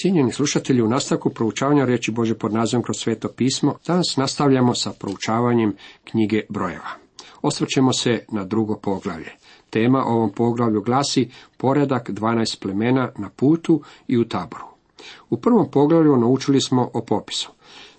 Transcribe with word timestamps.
Cijenjeni 0.00 0.32
slušatelji, 0.32 0.82
u 0.82 0.88
nastavku 0.88 1.30
proučavanja 1.30 1.84
riječi 1.84 2.12
Bože 2.12 2.34
pod 2.34 2.52
nazivom 2.52 2.82
kroz 2.82 2.96
sveto 2.96 3.28
pismo, 3.28 3.74
danas 3.86 4.16
nastavljamo 4.16 4.74
sa 4.74 4.92
proučavanjem 4.92 5.76
knjige 6.04 6.42
brojeva. 6.48 6.88
Osvrćemo 7.42 7.92
se 7.92 8.24
na 8.32 8.44
drugo 8.44 8.76
poglavlje. 8.76 9.30
Tema 9.70 10.04
ovom 10.04 10.32
poglavlju 10.32 10.82
glasi 10.82 11.28
poredak 11.56 12.10
12 12.10 12.62
plemena 12.62 13.10
na 13.18 13.30
putu 13.30 13.82
i 14.08 14.18
u 14.18 14.24
taboru. 14.24 14.64
U 15.30 15.36
prvom 15.36 15.70
poglavlju 15.70 16.16
naučili 16.16 16.60
smo 16.60 16.90
o 16.94 17.00
popisu. 17.00 17.50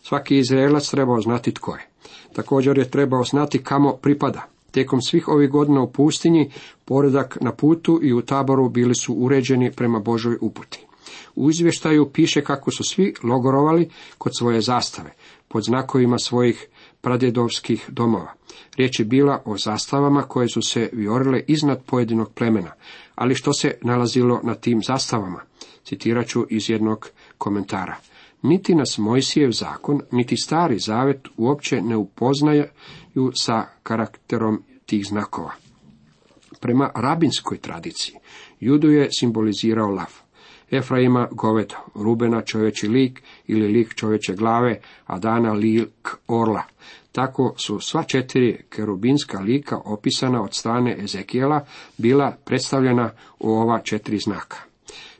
Svaki 0.01 0.37
Izraelac 0.37 0.89
trebao 0.89 1.21
znati 1.21 1.53
tko 1.53 1.75
je. 1.75 1.87
Također 2.33 2.77
je 2.77 2.91
trebao 2.91 3.23
znati 3.23 3.63
kamo 3.63 3.93
pripada. 3.93 4.47
Tijekom 4.71 5.01
svih 5.01 5.27
ovih 5.27 5.49
godina 5.49 5.81
u 5.81 5.91
pustinji, 5.91 6.51
poredak 6.85 7.37
na 7.41 7.51
putu 7.51 7.99
i 8.03 8.13
u 8.13 8.21
taboru 8.21 8.69
bili 8.69 8.95
su 8.95 9.13
uređeni 9.13 9.71
prema 9.71 9.99
Božoj 9.99 10.37
uputi. 10.41 10.86
U 11.35 11.49
izvještaju 11.49 12.11
piše 12.11 12.43
kako 12.43 12.71
su 12.71 12.83
svi 12.83 13.13
logorovali 13.23 13.89
kod 14.17 14.31
svoje 14.37 14.61
zastave, 14.61 15.13
pod 15.47 15.63
znakovima 15.63 16.17
svojih 16.17 16.67
pradjedovskih 17.01 17.85
domova. 17.87 18.33
Riječ 18.77 18.99
je 18.99 19.05
bila 19.05 19.41
o 19.45 19.57
zastavama 19.57 20.21
koje 20.21 20.49
su 20.49 20.61
se 20.61 20.89
viorile 20.93 21.43
iznad 21.47 21.83
pojedinog 21.85 22.33
plemena, 22.33 22.71
ali 23.15 23.35
što 23.35 23.53
se 23.53 23.77
nalazilo 23.81 24.39
na 24.43 24.55
tim 24.55 24.81
zastavama? 24.83 25.41
Citirat 25.83 26.27
ću 26.27 26.45
iz 26.49 26.69
jednog 26.69 27.09
komentara. 27.37 27.95
Niti 28.41 28.75
nas 28.75 28.97
Mojsijev 28.97 29.51
zakon, 29.51 30.01
niti 30.11 30.37
stari 30.37 30.79
zavet 30.79 31.27
uopće 31.37 31.81
ne 31.81 31.97
upoznaju 31.97 32.65
sa 33.33 33.65
karakterom 33.83 34.63
tih 34.85 35.05
znakova. 35.05 35.51
Prema 36.61 36.91
rabinskoj 36.95 37.57
tradiciji, 37.57 38.15
judu 38.59 38.89
je 38.89 39.09
simbolizirao 39.19 39.89
lav. 39.89 40.26
Efraima 40.71 41.27
govedo, 41.31 41.75
Rubena 41.95 42.41
čovječi 42.41 42.87
lik 42.87 43.21
ili 43.47 43.67
lik 43.67 43.95
čovječe 43.95 44.33
glave, 44.33 44.79
a 45.05 45.19
Dana 45.19 45.53
lik 45.53 46.09
orla. 46.27 46.63
Tako 47.11 47.53
su 47.57 47.79
sva 47.79 48.03
četiri 48.03 48.63
kerubinska 48.69 49.39
lika 49.39 49.77
opisana 49.85 50.41
od 50.41 50.53
strane 50.53 50.97
Ezekijela 50.99 51.65
bila 51.97 52.37
predstavljena 52.45 53.09
u 53.39 53.51
ova 53.51 53.79
četiri 53.79 54.17
znaka. 54.17 54.57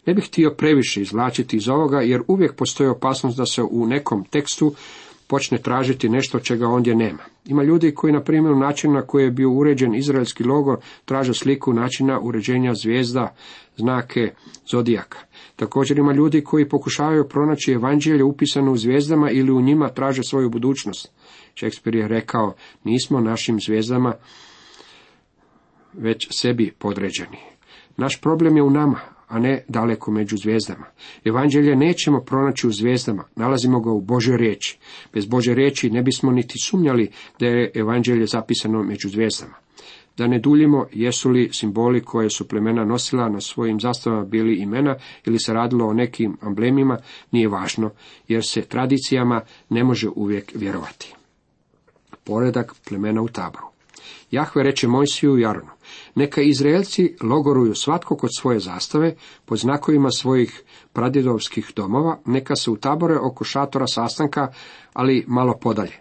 Ne 0.06 0.14
bih 0.14 0.28
htio 0.28 0.56
previše 0.58 1.02
izvlačiti 1.02 1.58
iz 1.58 1.70
ovoga, 1.70 2.02
jer 2.02 2.22
uvijek 2.28 2.56
postoji 2.56 2.90
opasnost 2.90 3.38
da 3.38 3.46
se 3.46 3.64
u 3.64 3.88
nekom 3.88 4.26
tekstu 4.26 4.74
počne 5.28 5.58
tražiti 5.58 6.10
nešto 6.10 6.40
čega 6.40 6.68
ondje 6.68 6.96
nema. 6.96 7.24
Ima 7.46 7.64
ljudi 7.64 7.96
koji, 7.96 8.14
na 8.14 8.24
primjer, 8.24 8.58
način 8.58 8.94
na 8.94 9.02
koji 9.02 9.24
je 9.24 9.32
bio 9.32 9.52
uređen 9.52 9.96
izraelski 9.96 10.44
logor, 10.44 10.78
traže 11.06 11.34
sliku 11.34 11.74
načina 11.74 12.20
uređenja 12.20 12.74
zvijezda, 12.74 13.36
znake 13.78 14.34
zodijaka. 14.72 15.18
Također 15.56 15.98
ima 15.98 16.14
ljudi 16.14 16.44
koji 16.44 16.70
pokušavaju 16.70 17.28
pronaći 17.30 17.72
evanđelje 17.72 18.24
upisano 18.24 18.72
u 18.72 18.78
zvijezdama 18.78 19.32
ili 19.32 19.52
u 19.52 19.62
njima 19.62 19.90
traže 19.90 20.24
svoju 20.24 20.50
budućnost. 20.50 21.12
Shakespeare 21.58 22.00
je 22.00 22.08
rekao, 22.08 22.54
nismo 22.84 23.20
našim 23.20 23.60
zvijezdama 23.60 24.14
već 25.94 26.28
sebi 26.32 26.72
podređeni. 26.80 27.38
Naš 27.98 28.22
problem 28.22 28.58
je 28.58 28.64
u 28.64 28.70
nama, 28.70 29.17
a 29.28 29.40
ne 29.40 29.64
daleko 29.68 30.12
među 30.12 30.38
zvijezdama. 30.38 30.86
Evanđelje 31.26 31.76
nećemo 31.76 32.22
pronaći 32.22 32.68
u 32.68 32.72
zvijezdama, 32.72 33.24
nalazimo 33.36 33.80
ga 33.80 33.92
u 33.92 34.02
Božoj 34.02 34.38
riječi. 34.38 34.78
Bez 35.14 35.26
Bože 35.26 35.54
riječi 35.54 35.90
ne 35.90 36.02
bismo 36.02 36.32
niti 36.32 36.56
sumnjali 36.64 37.12
da 37.40 37.46
je 37.46 37.72
evanđelje 37.76 38.26
zapisano 38.26 38.84
među 38.84 39.10
zvijezdama. 39.10 39.54
Da 40.18 40.28
ne 40.28 40.40
duljimo, 40.40 40.86
jesu 40.94 41.30
li 41.30 41.50
simboli 41.54 42.02
koje 42.02 42.30
su 42.30 42.48
plemena 42.48 42.86
nosila 42.86 43.30
na 43.30 43.42
svojim 43.42 43.80
zastavama 43.80 44.26
bili 44.26 44.56
imena 44.56 44.96
ili 45.26 45.40
se 45.40 45.54
radilo 45.54 45.88
o 45.88 45.94
nekim 45.94 46.38
amblemima, 46.42 46.98
nije 47.32 47.48
važno, 47.48 47.92
jer 48.28 48.46
se 48.46 48.62
tradicijama 48.62 49.42
ne 49.70 49.84
može 49.84 50.10
uvijek 50.16 50.52
vjerovati. 50.56 51.14
Poredak 52.24 52.76
plemena 52.90 53.22
u 53.22 53.28
taboru. 53.28 53.68
Jahve 54.32 54.64
reče 54.64 54.88
Mojsiju 54.88 55.40
i 55.40 55.46
Aronu, 55.46 55.77
neka 56.16 56.42
Izraelci 56.42 57.16
logoruju 57.22 57.76
svatko 57.76 58.16
kod 58.16 58.30
svoje 58.38 58.60
zastave, 58.60 59.16
pod 59.46 59.58
znakovima 59.58 60.12
svojih 60.12 60.64
pradjedovskih 60.94 61.72
domova, 61.76 62.20
neka 62.26 62.56
se 62.56 62.72
utabore 62.72 63.18
oko 63.20 63.44
šatora 63.44 63.88
sastanka, 63.88 64.48
ali 64.94 65.26
malo 65.28 65.54
podalje. 65.62 65.94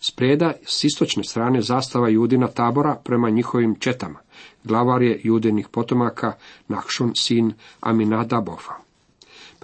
Spreda 0.00 0.52
s 0.66 0.84
istočne 0.84 1.24
strane 1.24 1.62
zastava 1.62 2.08
Judina 2.08 2.48
tabora 2.48 2.96
prema 3.04 3.30
njihovim 3.30 3.74
četama. 3.74 4.18
Glavar 4.64 5.02
je 5.02 5.20
judinih 5.24 5.68
potomaka 5.68 6.32
Nakšun 6.68 7.12
sin 7.16 7.52
Aminadabova. 7.80 8.83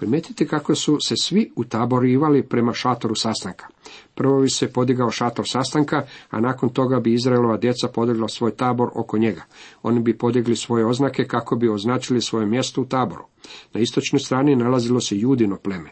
Primetite 0.01 0.47
kako 0.47 0.75
su 0.75 0.97
se 1.01 1.15
svi 1.21 1.51
utaborivali 1.55 2.43
prema 2.43 2.73
šatoru 2.73 3.15
sastanka. 3.15 3.67
Prvo 4.15 4.41
bi 4.41 4.49
se 4.49 4.73
podigao 4.73 5.11
šator 5.11 5.45
sastanka, 5.47 6.05
a 6.29 6.39
nakon 6.39 6.69
toga 6.69 6.99
bi 6.99 7.13
Izraelova 7.13 7.57
djeca 7.57 7.87
podigla 7.87 8.27
svoj 8.27 8.55
tabor 8.55 8.89
oko 8.95 9.17
njega. 9.17 9.41
Oni 9.83 9.99
bi 9.99 10.17
podigli 10.17 10.55
svoje 10.55 10.85
oznake 10.85 11.27
kako 11.27 11.55
bi 11.55 11.69
označili 11.69 12.21
svoje 12.21 12.45
mjesto 12.45 12.81
u 12.81 12.85
taboru. 12.85 13.23
Na 13.73 13.81
istočnoj 13.81 14.19
strani 14.19 14.55
nalazilo 14.55 14.99
se 14.99 15.17
Judino 15.17 15.57
pleme, 15.57 15.89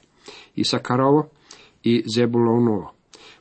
Isakarovo 0.56 1.30
i 1.84 2.04
Zebulonovo. 2.16 2.94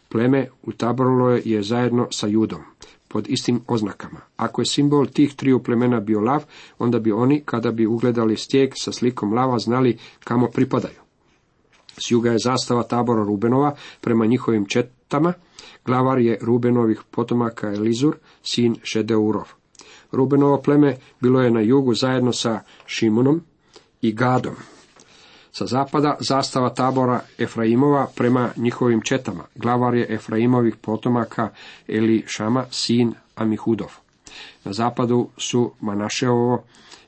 Pleme 0.08 0.48
u 0.62 0.72
taboru 0.72 1.38
je 1.44 1.62
zajedno 1.62 2.08
sa 2.10 2.26
Judom 2.26 2.62
pod 3.08 3.26
istim 3.28 3.60
oznakama. 3.66 4.20
Ako 4.36 4.60
je 4.60 4.66
simbol 4.66 5.06
tih 5.06 5.34
triju 5.34 5.62
plemena 5.62 6.00
bio 6.00 6.20
lav, 6.20 6.44
onda 6.78 6.98
bi 6.98 7.12
oni, 7.12 7.42
kada 7.44 7.70
bi 7.70 7.86
ugledali 7.86 8.36
stijeg 8.36 8.72
sa 8.76 8.92
slikom 8.92 9.32
lava, 9.32 9.58
znali 9.58 9.98
kamo 10.24 10.46
pripadaju. 10.46 11.00
S 11.98 12.10
juga 12.10 12.30
je 12.30 12.38
zastava 12.44 12.82
tabora 12.82 13.24
Rubenova 13.24 13.74
prema 14.00 14.26
njihovim 14.26 14.66
četama, 14.66 15.32
glavar 15.84 16.18
je 16.18 16.38
Rubenovih 16.42 17.02
potomaka 17.10 17.72
Elizur, 17.72 18.16
sin 18.42 18.76
Šedeurov. 18.82 19.48
Rubenovo 20.12 20.62
pleme 20.62 20.96
bilo 21.20 21.42
je 21.42 21.50
na 21.50 21.60
jugu 21.60 21.94
zajedno 21.94 22.32
sa 22.32 22.60
Šimunom 22.86 23.40
i 24.02 24.12
Gadom. 24.12 24.54
Sa 25.58 25.66
zapada 25.66 26.16
zastava 26.20 26.70
tabora 26.70 27.20
Efraimova 27.38 28.06
prema 28.14 28.50
njihovim 28.56 29.00
četama. 29.00 29.44
Glavar 29.54 29.94
je 29.94 30.06
Efraimovih 30.14 30.76
potomaka 30.76 31.48
Eli 31.88 32.24
Šama, 32.26 32.64
sin 32.70 33.14
Amihudov. 33.34 33.90
Na 34.64 34.72
zapadu 34.72 35.28
su 35.36 35.72
Manašeovo 35.80 36.62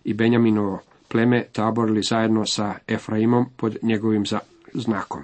i 0.05 0.15
Benjaminovo 0.15 0.81
pleme 1.09 1.45
taborili 1.53 2.03
zajedno 2.03 2.47
sa 2.47 2.75
Efraimom 2.89 3.47
pod 3.57 3.77
njegovim 3.83 4.25
znakom. 4.75 5.23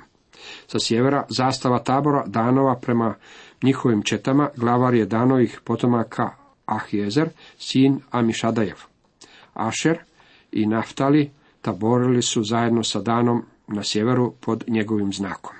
Sa 0.67 0.79
sjevera 0.79 1.25
zastava 1.29 1.79
tabora 1.79 2.25
Danova 2.27 2.75
prema 2.75 3.15
njihovim 3.63 4.03
četama, 4.03 4.49
glavar 4.57 4.95
je 4.95 5.07
Danovih 5.07 5.61
potomaka 5.65 6.31
Ahjezer, 6.67 7.29
sin 7.59 8.01
Amišadajev. 8.11 8.77
Ašer 9.55 9.99
i 10.53 10.67
Naftali 10.67 11.31
taborili 11.67 12.23
su 12.23 12.43
zajedno 12.43 12.83
sa 12.85 13.01
Danom 13.01 13.43
na 13.69 13.83
sjeveru 13.83 14.33
pod 14.41 14.65
njegovim 14.69 15.13
znakom. 15.13 15.55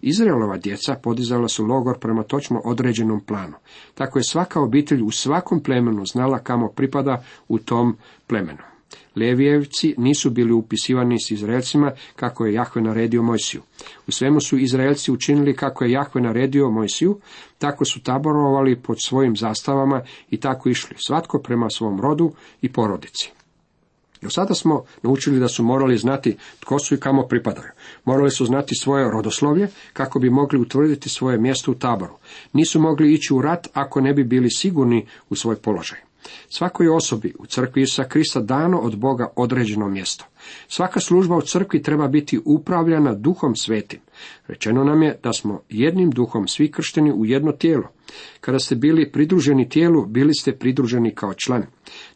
Izraelova 0.00 0.56
djeca 0.56 0.94
podizala 1.02 1.48
su 1.48 1.66
logor 1.66 1.98
prema 1.98 2.22
točno 2.22 2.60
određenom 2.64 3.20
planu. 3.20 3.54
Tako 3.94 4.18
je 4.18 4.22
svaka 4.22 4.60
obitelj 4.60 5.02
u 5.02 5.10
svakom 5.10 5.62
plemenu 5.62 6.06
znala 6.06 6.38
kamo 6.38 6.68
pripada 6.68 7.22
u 7.48 7.58
tom 7.58 7.96
plemenu. 8.26 8.62
Levijevci 9.16 9.94
nisu 9.98 10.30
bili 10.30 10.52
upisivani 10.52 11.20
s 11.20 11.30
Izraelcima 11.30 11.92
kako 12.16 12.46
je 12.46 12.54
Jahve 12.54 12.82
naredio 12.82 13.22
Mojsiju. 13.22 13.62
U 14.06 14.12
svemu 14.12 14.40
su 14.40 14.58
Izraelci 14.58 15.12
učinili 15.12 15.56
kako 15.56 15.84
je 15.84 15.90
Jahve 15.90 16.20
naredio 16.20 16.70
Mojsiju, 16.70 17.20
tako 17.58 17.84
su 17.84 18.02
taborovali 18.02 18.82
pod 18.82 18.96
svojim 19.00 19.36
zastavama 19.36 20.02
i 20.30 20.40
tako 20.40 20.68
išli, 20.68 20.96
svatko 21.06 21.38
prema 21.38 21.70
svom 21.70 22.00
rodu 22.00 22.32
i 22.62 22.72
porodici. 22.72 23.37
Do 24.22 24.30
sada 24.30 24.54
smo 24.54 24.84
naučili 25.02 25.40
da 25.40 25.48
su 25.48 25.62
morali 25.62 25.98
znati 25.98 26.36
tko 26.60 26.78
su 26.78 26.94
i 26.94 27.00
kamo 27.00 27.22
pripadaju. 27.22 27.70
Morali 28.04 28.30
su 28.30 28.46
znati 28.46 28.74
svoje 28.74 29.10
rodoslovlje 29.10 29.68
kako 29.92 30.18
bi 30.18 30.30
mogli 30.30 30.58
utvrditi 30.58 31.08
svoje 31.08 31.38
mjesto 31.38 31.70
u 31.70 31.74
taboru. 31.74 32.14
Nisu 32.52 32.80
mogli 32.80 33.14
ići 33.14 33.34
u 33.34 33.42
rat 33.42 33.68
ako 33.72 34.00
ne 34.00 34.14
bi 34.14 34.24
bili 34.24 34.50
sigurni 34.50 35.06
u 35.30 35.34
svoj 35.34 35.56
položaj. 35.56 35.98
Svakoj 36.48 36.88
osobi 36.88 37.34
u 37.38 37.46
crkvi 37.46 37.82
Isusa 37.82 38.04
Krista 38.04 38.40
dano 38.40 38.78
od 38.78 38.96
Boga 38.96 39.28
određeno 39.36 39.88
mjesto. 39.88 40.24
Svaka 40.68 41.00
služba 41.00 41.36
u 41.36 41.42
crkvi 41.42 41.82
treba 41.82 42.08
biti 42.08 42.40
upravljana 42.44 43.14
duhom 43.14 43.56
svetim. 43.56 44.00
Rečeno 44.46 44.84
nam 44.84 45.02
je 45.02 45.18
da 45.22 45.32
smo 45.32 45.60
jednim 45.68 46.10
duhom 46.10 46.48
svi 46.48 46.70
kršteni 46.70 47.12
u 47.12 47.24
jedno 47.24 47.52
tijelo. 47.52 47.88
Kada 48.40 48.58
ste 48.58 48.74
bili 48.74 49.12
pridruženi 49.12 49.68
tijelu, 49.68 50.06
bili 50.06 50.34
ste 50.34 50.52
pridruženi 50.52 51.14
kao 51.14 51.34
član. 51.34 51.62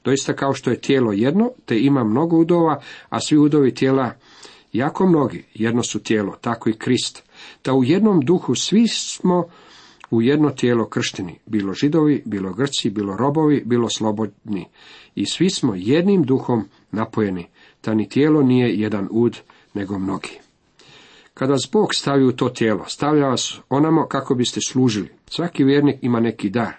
Doista 0.05 0.33
kao 0.33 0.55
što 0.55 0.71
je 0.71 0.81
tijelo 0.81 1.13
jedno, 1.13 1.51
te 1.65 1.79
ima 1.79 2.05
mnogo 2.05 2.37
udova, 2.37 2.83
a 3.09 3.21
svi 3.21 3.39
udovi 3.39 3.75
tijela 3.75 4.15
jako 4.73 5.07
mnogi, 5.07 5.45
jedno 5.55 5.83
su 5.83 6.03
tijelo, 6.03 6.37
tako 6.41 6.71
i 6.71 6.79
Krist. 6.79 7.23
Da 7.65 7.73
u 7.73 7.85
jednom 7.85 8.21
duhu 8.21 8.55
svi 8.55 8.89
smo 8.89 9.45
u 10.11 10.23
jedno 10.23 10.51
tijelo 10.51 10.89
kršteni, 10.89 11.39
bilo 11.47 11.73
židovi, 11.73 12.23
bilo 12.27 12.53
grci, 12.53 12.91
bilo 12.91 13.17
robovi, 13.17 13.63
bilo 13.67 13.89
slobodni. 13.89 14.69
I 15.15 15.27
svi 15.27 15.51
smo 15.51 15.75
jednim 15.77 16.23
duhom 16.23 16.65
napojeni, 16.91 17.47
ta 17.81 17.95
ni 17.95 18.09
tijelo 18.09 18.43
nije 18.43 18.75
jedan 18.75 19.09
ud, 19.11 19.39
nego 19.75 19.99
mnogi. 19.99 20.42
Kada 21.43 21.53
vas 21.53 21.69
Bog 21.73 21.95
stavi 21.95 22.25
u 22.25 22.33
to 22.33 22.49
tijelo, 22.49 22.85
stavlja 22.89 23.27
vas 23.27 23.61
onamo 23.69 24.07
kako 24.07 24.35
biste 24.35 24.61
služili. 24.61 25.09
Svaki 25.27 25.65
vjernik 25.65 25.97
ima 26.03 26.21
neki 26.21 26.51
dar. 26.51 26.73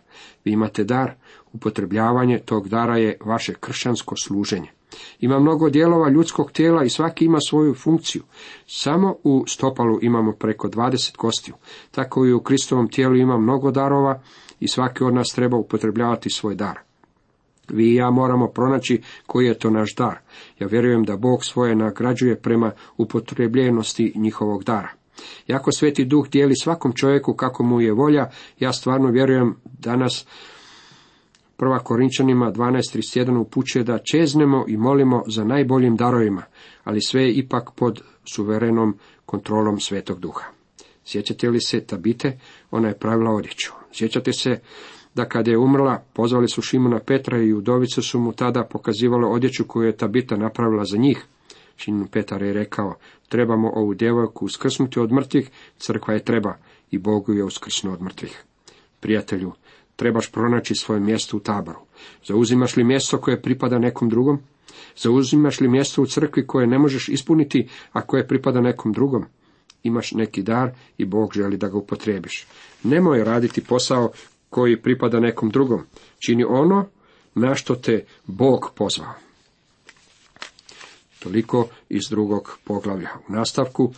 Vi 0.45 0.51
imate 0.51 0.83
dar, 0.83 1.13
upotrebljavanje 1.53 2.39
tog 2.39 2.69
dara 2.69 2.97
je 2.97 3.17
vaše 3.25 3.53
kršćansko 3.53 4.15
služenje. 4.15 4.67
Ima 5.19 5.39
mnogo 5.39 5.69
dijelova 5.69 6.09
ljudskog 6.09 6.51
tijela 6.51 6.83
i 6.83 6.89
svaki 6.89 7.25
ima 7.25 7.37
svoju 7.49 7.73
funkciju. 7.73 8.23
Samo 8.67 9.15
u 9.23 9.43
stopalu 9.47 9.99
imamo 10.01 10.31
preko 10.31 10.67
20 10.67 11.15
kostiju. 11.15 11.55
Tako 11.91 12.25
i 12.25 12.33
u 12.33 12.39
Kristovom 12.39 12.87
tijelu 12.87 13.15
ima 13.15 13.37
mnogo 13.37 13.71
darova 13.71 14.21
i 14.59 14.67
svaki 14.67 15.03
od 15.03 15.13
nas 15.13 15.27
treba 15.35 15.57
upotrebljavati 15.57 16.29
svoj 16.29 16.55
dar. 16.55 16.79
Vi 17.69 17.91
i 17.91 17.95
ja 17.95 18.11
moramo 18.11 18.47
pronaći 18.47 19.01
koji 19.27 19.45
je 19.45 19.59
to 19.59 19.69
naš 19.69 19.95
dar. 19.95 20.17
Ja 20.59 20.67
vjerujem 20.67 21.03
da 21.03 21.17
Bog 21.17 21.45
svoje 21.45 21.75
nagrađuje 21.75 22.41
prema 22.41 22.71
upotrebljenosti 22.97 24.13
njihovog 24.15 24.63
dara. 24.63 24.89
Jako 25.47 25.71
sveti 25.71 26.05
duh 26.05 26.27
dijeli 26.29 26.55
svakom 26.55 26.93
čovjeku 26.93 27.33
kako 27.33 27.63
mu 27.63 27.81
je 27.81 27.93
volja, 27.93 28.29
ja 28.59 28.73
stvarno 28.73 29.11
vjerujem 29.11 29.55
danas 29.63 30.25
Prva 31.57 31.79
Korinčanima 31.79 32.51
12.31 32.51 33.37
upućuje 33.37 33.83
da 33.83 33.97
čeznemo 33.97 34.65
i 34.67 34.77
molimo 34.77 35.23
za 35.27 35.43
najboljim 35.43 35.95
darovima, 35.95 36.43
ali 36.83 37.01
sve 37.01 37.23
je 37.23 37.33
ipak 37.33 37.71
pod 37.75 38.01
suverenom 38.33 38.97
kontrolom 39.25 39.79
Svetog 39.79 40.19
Duha. 40.19 40.45
Sjećate 41.05 41.49
li 41.49 41.61
se 41.61 41.85
Tabite? 41.85 42.39
Ona 42.71 42.87
je 42.87 42.97
pravila 42.99 43.31
odjeću. 43.31 43.71
Sjećate 43.91 44.33
se 44.33 44.59
da 45.15 45.25
kada 45.25 45.51
je 45.51 45.57
umrla, 45.57 46.03
pozvali 46.13 46.47
su 46.47 46.61
Šimuna 46.61 46.99
Petra 46.99 47.37
i 47.41 47.53
udovice 47.53 48.01
su 48.01 48.19
mu 48.19 48.33
tada 48.33 48.63
pokazivale 48.63 49.27
odjeću 49.27 49.63
koju 49.67 49.87
je 49.87 49.97
Tabita 49.97 50.37
napravila 50.37 50.85
za 50.85 50.97
njih. 50.97 51.25
Šimun 51.77 52.07
Petar 52.07 52.41
je 52.41 52.53
rekao, 52.53 52.95
trebamo 53.29 53.71
ovu 53.75 53.93
djevojku 53.93 54.45
uskrsnuti 54.45 54.99
od 54.99 55.11
mrtvih, 55.11 55.49
crkva 55.77 56.13
je 56.13 56.23
treba 56.23 56.57
i 56.91 56.97
Bogu 56.97 57.33
je 57.33 57.43
uskrsnu 57.43 57.93
od 57.93 58.01
mrtvih. 58.01 58.43
Prijatelju, 58.99 59.51
trebaš 59.95 60.31
pronaći 60.31 60.75
svoje 60.75 61.01
mjesto 61.01 61.37
u 61.37 61.39
taboru. 61.39 61.79
Zauzimaš 62.25 62.77
li 62.77 62.83
mjesto 62.83 63.17
koje 63.17 63.41
pripada 63.41 63.79
nekom 63.79 64.09
drugom? 64.09 64.39
Zauzimaš 64.97 65.59
li 65.59 65.67
mjesto 65.67 66.01
u 66.01 66.05
crkvi 66.05 66.47
koje 66.47 66.67
ne 66.67 66.79
možeš 66.79 67.09
ispuniti, 67.09 67.67
a 67.91 68.01
koje 68.01 68.27
pripada 68.27 68.61
nekom 68.61 68.93
drugom? 68.93 69.25
Imaš 69.83 70.11
neki 70.11 70.43
dar 70.43 70.71
i 70.97 71.05
Bog 71.05 71.33
želi 71.33 71.57
da 71.57 71.69
ga 71.69 71.77
upotrebiš. 71.77 72.47
Nemoj 72.83 73.23
raditi 73.23 73.63
posao 73.63 74.11
koji 74.53 74.81
pripada 74.81 75.19
nekom 75.19 75.49
drugom. 75.49 75.81
Čini 76.25 76.43
ono 76.43 76.85
na 77.35 77.55
što 77.55 77.75
te 77.75 78.05
Bog 78.25 78.71
pozvao. 78.75 79.13
Toliko 81.19 81.67
iz 81.89 82.01
drugog 82.09 82.57
poglavlja. 82.63 83.09
U 83.29 83.33
nastavku 83.33 83.93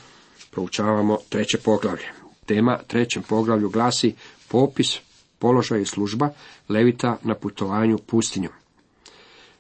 proučavamo 0.52 1.18
treće 1.30 1.58
poglavlje. 1.58 2.12
Tema 2.46 2.78
trećem 2.88 3.24
poglavlju 3.24 3.70
glasi 3.70 4.16
popis, 4.48 5.00
položaj 5.40 5.82
i 5.82 5.86
služba 5.86 6.30
Levita 6.70 7.18
na 7.24 7.36
putovanju 7.36 7.98
pustinjom. 7.98 8.54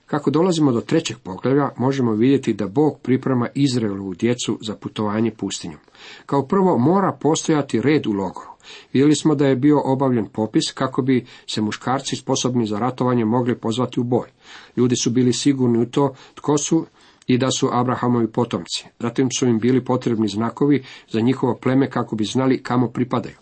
Kako 0.06 0.31
dolazimo 0.31 0.72
do 0.72 0.81
trećeg 0.81 1.18
poglavlja, 1.18 1.69
možemo 1.78 2.12
vidjeti 2.12 2.54
da 2.54 2.68
Bog 2.68 3.00
priprema 3.02 3.48
Izraelovu 3.54 4.13
djecu 4.13 4.60
za 4.62 4.75
putovanje 4.75 5.31
pustinjom. 5.31 5.80
Kao 6.25 6.48
prvo 6.48 6.78
mora 6.78 7.18
postojati 7.22 7.81
red 7.81 8.07
u 8.07 8.12
logoru. 8.12 8.50
Vidjeli 8.94 9.16
smo 9.16 9.36
da 9.36 9.48
je 9.48 9.56
bio 9.56 9.81
obavljen 9.84 10.25
popis 10.25 10.72
kako 10.72 11.02
bi 11.02 11.25
se 11.48 11.62
muškarci 11.62 12.16
sposobni 12.16 12.66
za 12.66 12.80
ratovanje 12.80 13.25
mogli 13.25 13.57
pozvati 13.57 14.00
u 14.00 14.04
boj. 14.04 14.28
Ljudi 14.78 14.96
su 14.96 15.10
bili 15.10 15.34
sigurni 15.34 15.80
u 15.80 15.86
to 15.86 16.16
tko 16.36 16.57
su 16.57 16.86
i 17.28 17.38
da 17.38 17.52
su 17.52 17.69
Abrahamovi 17.72 18.31
potomci. 18.31 18.86
Zatim 19.00 19.28
su 19.40 19.48
im 19.48 19.60
bili 19.60 19.86
potrebni 19.86 20.28
znakovi 20.28 20.84
za 21.10 21.22
njihovo 21.22 21.56
pleme 21.56 21.90
kako 21.90 22.16
bi 22.16 22.24
znali 22.24 22.63
kamo 22.63 22.88
pripadaju. 22.88 23.36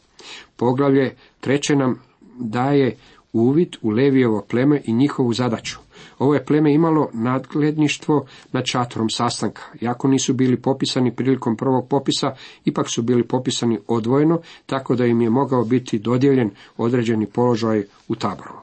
Poglavlje 0.55 1.15
treće 1.39 1.75
nam 1.75 1.99
daje 2.39 2.97
uvid 3.33 3.75
u 3.81 3.89
Levijevo 3.89 4.45
pleme 4.49 4.81
i 4.85 4.93
njihovu 4.93 5.33
zadaću. 5.33 5.82
Ovo 6.19 6.33
je 6.33 6.45
pleme 6.45 6.73
imalo 6.73 7.09
nadgledništvo 7.13 8.25
nad 8.51 8.65
čatorom 8.65 9.09
sastanka. 9.09 9.61
Iako 9.81 10.07
nisu 10.07 10.33
bili 10.33 10.61
popisani 10.61 11.15
prilikom 11.15 11.57
prvog 11.57 11.87
popisa, 11.89 12.35
ipak 12.65 12.89
su 12.89 13.01
bili 13.01 13.23
popisani 13.23 13.79
odvojeno, 13.87 14.41
tako 14.65 14.95
da 14.95 15.05
im 15.05 15.21
je 15.21 15.29
mogao 15.29 15.63
biti 15.63 15.99
dodijeljen 15.99 16.51
određeni 16.77 17.25
položaj 17.25 17.83
u 18.07 18.15
taboru. 18.15 18.53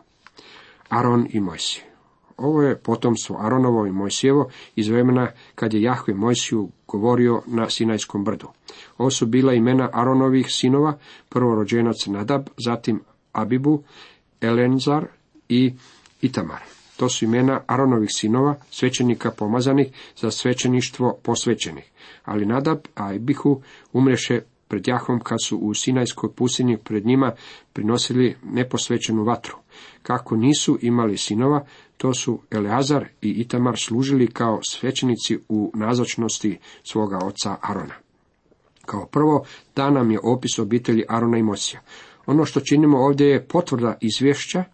Aron 0.89 1.27
i 1.31 1.41
Mojsije. 1.41 1.85
Ovo 2.37 2.63
je 2.63 2.79
potomstvo 2.79 3.39
Aronovo 3.41 3.87
i 3.87 3.93
Mojsijevo 3.93 4.51
iz 4.77 4.89
vremena 4.89 5.31
kad 5.55 5.75
je 5.75 5.83
Jahve 5.83 6.15
Mojsiju 6.15 6.69
govorio 6.89 7.43
na 7.47 7.71
Sinajskom 7.71 8.25
brdu. 8.25 8.49
Ovo 8.99 9.11
su 9.11 9.27
bila 9.27 9.55
imena 9.55 9.91
Aronovih 9.93 10.47
sinova, 10.49 10.99
prvorođenac 11.29 12.07
Nadab, 12.07 12.47
zatim 12.65 13.01
Abibu, 13.33 13.83
Elenzar 14.41 15.07
i 15.49 15.75
Itamar. 16.23 16.80
To 17.01 17.09
su 17.09 17.25
imena 17.25 17.61
Aronovih 17.67 18.09
sinova, 18.13 18.55
svećenika 18.71 19.31
pomazanih 19.31 19.87
za 20.17 20.31
svećeništvo 20.31 21.19
posvećenih. 21.23 21.91
Ali 22.25 22.47
Nadab 22.47 22.79
a 22.95 23.15
Abihu 23.15 23.61
umreše 23.93 24.41
pred 24.69 24.89
Jahom 24.89 25.21
kad 25.21 25.39
su 25.45 25.59
u 25.59 25.75
Sinajskoj 25.75 26.33
pustinji 26.33 26.77
pred 26.77 27.07
njima 27.07 27.33
prinosili 27.73 28.37
neposvećenu 28.45 29.25
vatru. 29.25 29.57
Kako 30.03 30.37
nisu 30.37 30.79
imali 30.83 31.17
sinova, 31.17 31.67
to 31.97 32.15
su 32.15 32.41
Eleazar 32.51 33.09
i 33.23 33.29
Itamar 33.29 33.79
služili 33.79 34.27
kao 34.27 34.61
svećenici 34.71 35.39
u 35.49 35.73
nazočnosti 35.75 36.59
svoga 36.83 37.19
oca 37.25 37.57
Arona. 37.61 37.95
Kao 38.87 39.07
prvo, 39.07 39.45
da 39.77 39.91
nam 39.91 40.11
je 40.11 40.19
opis 40.23 40.59
obitelji 40.59 41.05
Arona 41.09 41.39
i 41.39 41.43
Mosija. 41.43 41.81
Ono 42.27 42.45
što 42.45 42.61
činimo 42.61 42.99
ovdje 42.99 43.27
je 43.27 43.47
potvrda 43.47 43.99
izvješća, 44.01 44.65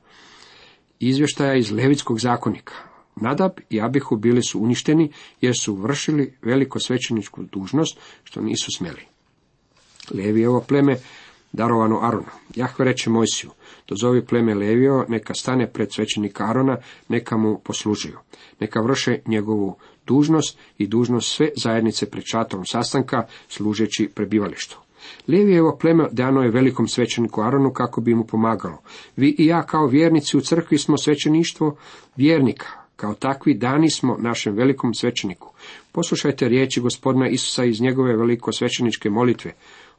izvještaja 1.00 1.54
iz 1.54 1.70
Levitskog 1.70 2.20
zakonika. 2.20 2.74
Nadab 3.16 3.52
i 3.70 3.80
Abihu 3.80 4.16
bili 4.16 4.42
su 4.42 4.60
uništeni 4.60 5.12
jer 5.40 5.54
su 5.60 5.74
vršili 5.74 6.34
veliko 6.42 6.80
svećeničku 6.80 7.42
dužnost 7.42 7.98
što 8.24 8.40
nisu 8.40 8.70
smjeli. 8.76 9.00
Levijevo 10.14 10.60
pleme 10.68 10.96
darovano 11.52 12.00
Aronu. 12.02 12.30
Jahve 12.54 12.84
reče 12.84 13.10
Mojsiju, 13.10 13.50
dozovi 13.88 14.26
pleme 14.26 14.54
Levio, 14.54 15.04
neka 15.08 15.34
stane 15.34 15.72
pred 15.72 15.92
svećenika 15.92 16.44
Arona, 16.44 16.76
neka 17.08 17.36
mu 17.36 17.58
poslužuju. 17.58 18.18
Neka 18.60 18.80
vrše 18.80 19.18
njegovu 19.26 19.76
dužnost 20.06 20.58
i 20.78 20.86
dužnost 20.86 21.32
sve 21.32 21.48
zajednice 21.56 22.10
pred 22.10 22.24
šatom 22.26 22.66
sastanka, 22.66 23.26
služeći 23.48 24.10
prebivalištu. 24.14 24.85
Levijevo 25.28 25.78
pleme 25.80 26.08
dano 26.12 26.42
je 26.42 26.50
velikom 26.50 26.88
svećeniku 26.88 27.42
Aronu 27.42 27.72
kako 27.72 28.00
bi 28.00 28.14
mu 28.14 28.24
pomagalo. 28.24 28.78
Vi 29.16 29.34
i 29.38 29.46
ja 29.46 29.62
kao 29.62 29.86
vjernici 29.86 30.36
u 30.36 30.40
crkvi 30.40 30.78
smo 30.78 30.96
svećeništvo 30.96 31.76
vjernika. 32.16 32.66
Kao 32.96 33.14
takvi 33.14 33.54
dani 33.54 33.90
smo 33.90 34.16
našem 34.20 34.54
velikom 34.54 34.94
svećeniku. 34.94 35.52
Poslušajte 35.92 36.48
riječi 36.48 36.80
gospodina 36.80 37.28
Isusa 37.28 37.64
iz 37.64 37.80
njegove 37.80 38.16
veliko 38.16 38.52
svećeničke 38.52 39.10
molitve. 39.10 39.52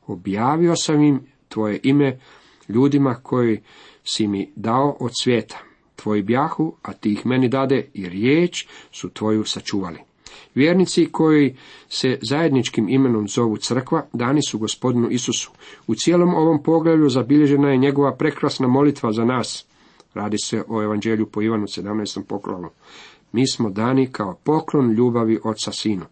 Objavio 0.07 0.75
sam 0.75 1.03
im 1.03 1.21
tvoje 1.50 1.79
ime 1.83 2.19
ljudima 2.69 3.15
koji 3.24 3.62
si 4.03 4.27
mi 4.27 4.51
dao 4.55 4.98
od 5.00 5.12
svijeta. 5.21 5.57
Tvoji 5.95 6.21
bjahu, 6.21 6.75
a 6.81 6.93
ti 6.93 7.12
ih 7.12 7.25
meni 7.25 7.50
dade 7.50 7.89
i 7.93 8.10
riječ 8.10 8.67
su 8.91 9.10
tvoju 9.10 9.43
sačuvali. 9.43 10.00
Vjernici 10.56 11.10
koji 11.12 11.56
se 11.89 12.20
zajedničkim 12.22 12.89
imenom 12.89 13.27
zovu 13.27 13.58
crkva, 13.58 14.06
dani 14.13 14.41
su 14.41 14.60
gospodinu 14.60 15.10
Isusu. 15.10 15.51
U 15.88 15.96
cijelom 15.96 16.36
ovom 16.36 16.63
poglavlju 16.63 17.10
zabilježena 17.10 17.72
je 17.72 17.77
njegova 17.77 18.15
prekrasna 18.15 18.67
molitva 18.67 19.12
za 19.12 19.25
nas. 19.25 19.65
Radi 20.13 20.38
se 20.38 20.63
o 20.67 20.84
evanđelju 20.84 21.25
po 21.25 21.41
Ivanu 21.41 21.63
17. 21.63 22.24
poklovu. 22.24 22.70
Mi 23.32 23.48
smo 23.48 23.70
dani 23.70 24.12
kao 24.12 24.38
poklon 24.44 24.91
ljubavi 24.91 25.39
oca 25.44 25.72
sinu. 25.72 26.06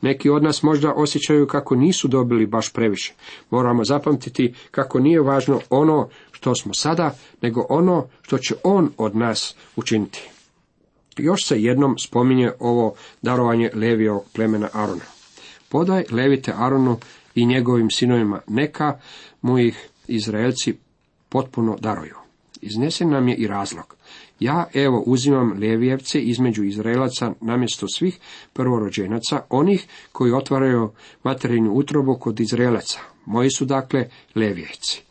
Neki 0.00 0.30
od 0.30 0.42
nas 0.42 0.62
možda 0.62 0.92
osjećaju 0.92 1.46
kako 1.46 1.74
nisu 1.74 2.08
dobili 2.08 2.46
baš 2.46 2.72
previše. 2.72 3.14
Moramo 3.50 3.84
zapamtiti 3.84 4.54
kako 4.70 5.00
nije 5.00 5.20
važno 5.20 5.60
ono 5.70 6.08
što 6.32 6.54
smo 6.54 6.74
sada, 6.74 7.14
nego 7.42 7.66
ono 7.68 8.06
što 8.22 8.38
će 8.38 8.54
on 8.64 8.90
od 8.96 9.16
nas 9.16 9.56
učiniti. 9.76 10.30
Još 11.16 11.46
se 11.46 11.62
jednom 11.62 11.98
spominje 11.98 12.52
ovo 12.60 12.94
darovanje 13.22 13.70
Levijog 13.74 14.24
plemena 14.34 14.68
Arona. 14.72 15.04
Podaj 15.68 16.04
Levite 16.10 16.52
Aronu 16.56 16.96
i 17.34 17.46
njegovim 17.46 17.90
sinovima, 17.90 18.40
neka 18.46 18.98
mu 19.42 19.58
ih 19.58 19.88
Izraelci 20.08 20.74
potpuno 21.28 21.76
daruju. 21.80 22.14
Iznesen 22.62 23.10
nam 23.10 23.28
je 23.28 23.34
i 23.34 23.46
razlog. 23.46 23.96
Ja 24.40 24.66
evo 24.74 25.02
uzimam 25.06 25.58
Levijevce 25.60 26.20
između 26.20 26.64
Izraelaca 26.64 27.32
namjesto 27.40 27.88
svih 27.88 28.18
prvorođenaca, 28.52 29.40
onih 29.50 29.86
koji 30.12 30.32
otvaraju 30.32 30.90
materijalnu 31.22 31.72
utrobu 31.72 32.18
kod 32.20 32.40
Izraelaca. 32.40 33.00
Moji 33.24 33.50
su 33.50 33.64
dakle 33.64 34.08
Levijevci. 34.34 35.02